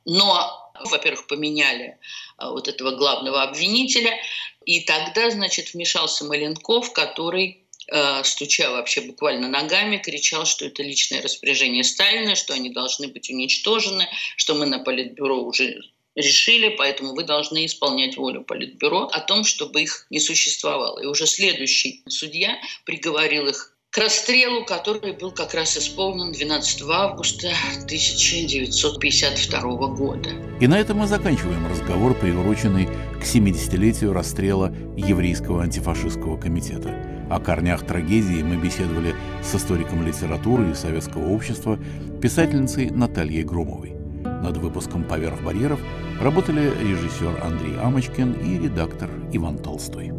Но, 0.05 0.73
во-первых, 0.85 1.27
поменяли 1.27 1.99
э, 2.39 2.49
вот 2.49 2.69
этого 2.69 2.93
главного 2.93 3.43
обвинителя, 3.43 4.17
и 4.65 4.81
тогда, 4.81 5.31
значит, 5.31 5.75
вмешался 5.75 6.25
Маленков, 6.25 6.93
который 6.93 7.61
Э, 7.93 8.23
стуча 8.23 8.71
вообще 8.71 9.01
буквально 9.01 9.49
ногами, 9.49 9.97
кричал, 9.97 10.47
что 10.47 10.65
это 10.65 10.83
личное 10.83 11.21
распоряжение 11.23 11.83
Сталина, 11.83 12.37
что 12.37 12.55
они 12.55 12.71
должны 12.71 13.09
быть 13.09 13.29
уничтожены, 13.31 14.09
что 14.37 14.55
мы 14.55 14.67
на 14.67 14.79
Политбюро 14.79 15.43
уже 15.43 15.81
решили, 16.15 16.69
поэтому 16.69 17.15
вы 17.15 17.25
должны 17.25 17.67
исполнять 17.67 18.17
волю 18.17 18.43
Политбюро 18.43 19.09
о 19.13 19.21
том, 19.21 19.45
чтобы 19.45 19.83
их 19.83 20.07
не 20.09 20.21
существовало. 20.21 21.01
И 21.01 21.07
уже 21.07 21.27
следующий 21.27 22.03
судья 22.09 22.61
приговорил 22.85 23.49
их 23.49 23.75
к 23.91 23.99
расстрелу, 23.99 24.65
который 24.65 25.13
был 25.15 25.33
как 25.33 25.53
раз 25.53 25.77
исполнен 25.77 26.31
12 26.31 26.83
августа 26.89 27.49
1952 27.83 29.89
года. 29.89 30.31
И 30.61 30.69
на 30.69 30.79
этом 30.79 30.99
мы 30.99 31.09
заканчиваем 31.09 31.67
разговор, 31.67 32.15
приуроченный 32.15 32.87
к 32.87 33.25
70-летию 33.25 34.13
расстрела 34.13 34.73
Еврейского 34.97 35.65
антифашистского 35.65 36.37
комитета. 36.37 36.95
О 37.29 37.41
корнях 37.41 37.85
трагедии 37.85 38.43
мы 38.43 38.57
беседовали 38.57 39.17
с 39.43 39.57
историком 39.57 40.07
литературы 40.07 40.71
и 40.71 40.75
советского 40.75 41.29
общества, 41.29 41.77
писательницей 42.23 42.91
Натальей 42.91 43.43
Громовой. 43.43 43.97
Над 44.25 44.57
выпуском 44.59 45.03
«Поверх 45.03 45.43
барьеров» 45.43 45.81
работали 46.21 46.73
режиссер 46.81 47.41
Андрей 47.43 47.77
Амочкин 47.83 48.35
и 48.35 48.63
редактор 48.63 49.11
Иван 49.33 49.59
Толстой. 49.59 50.13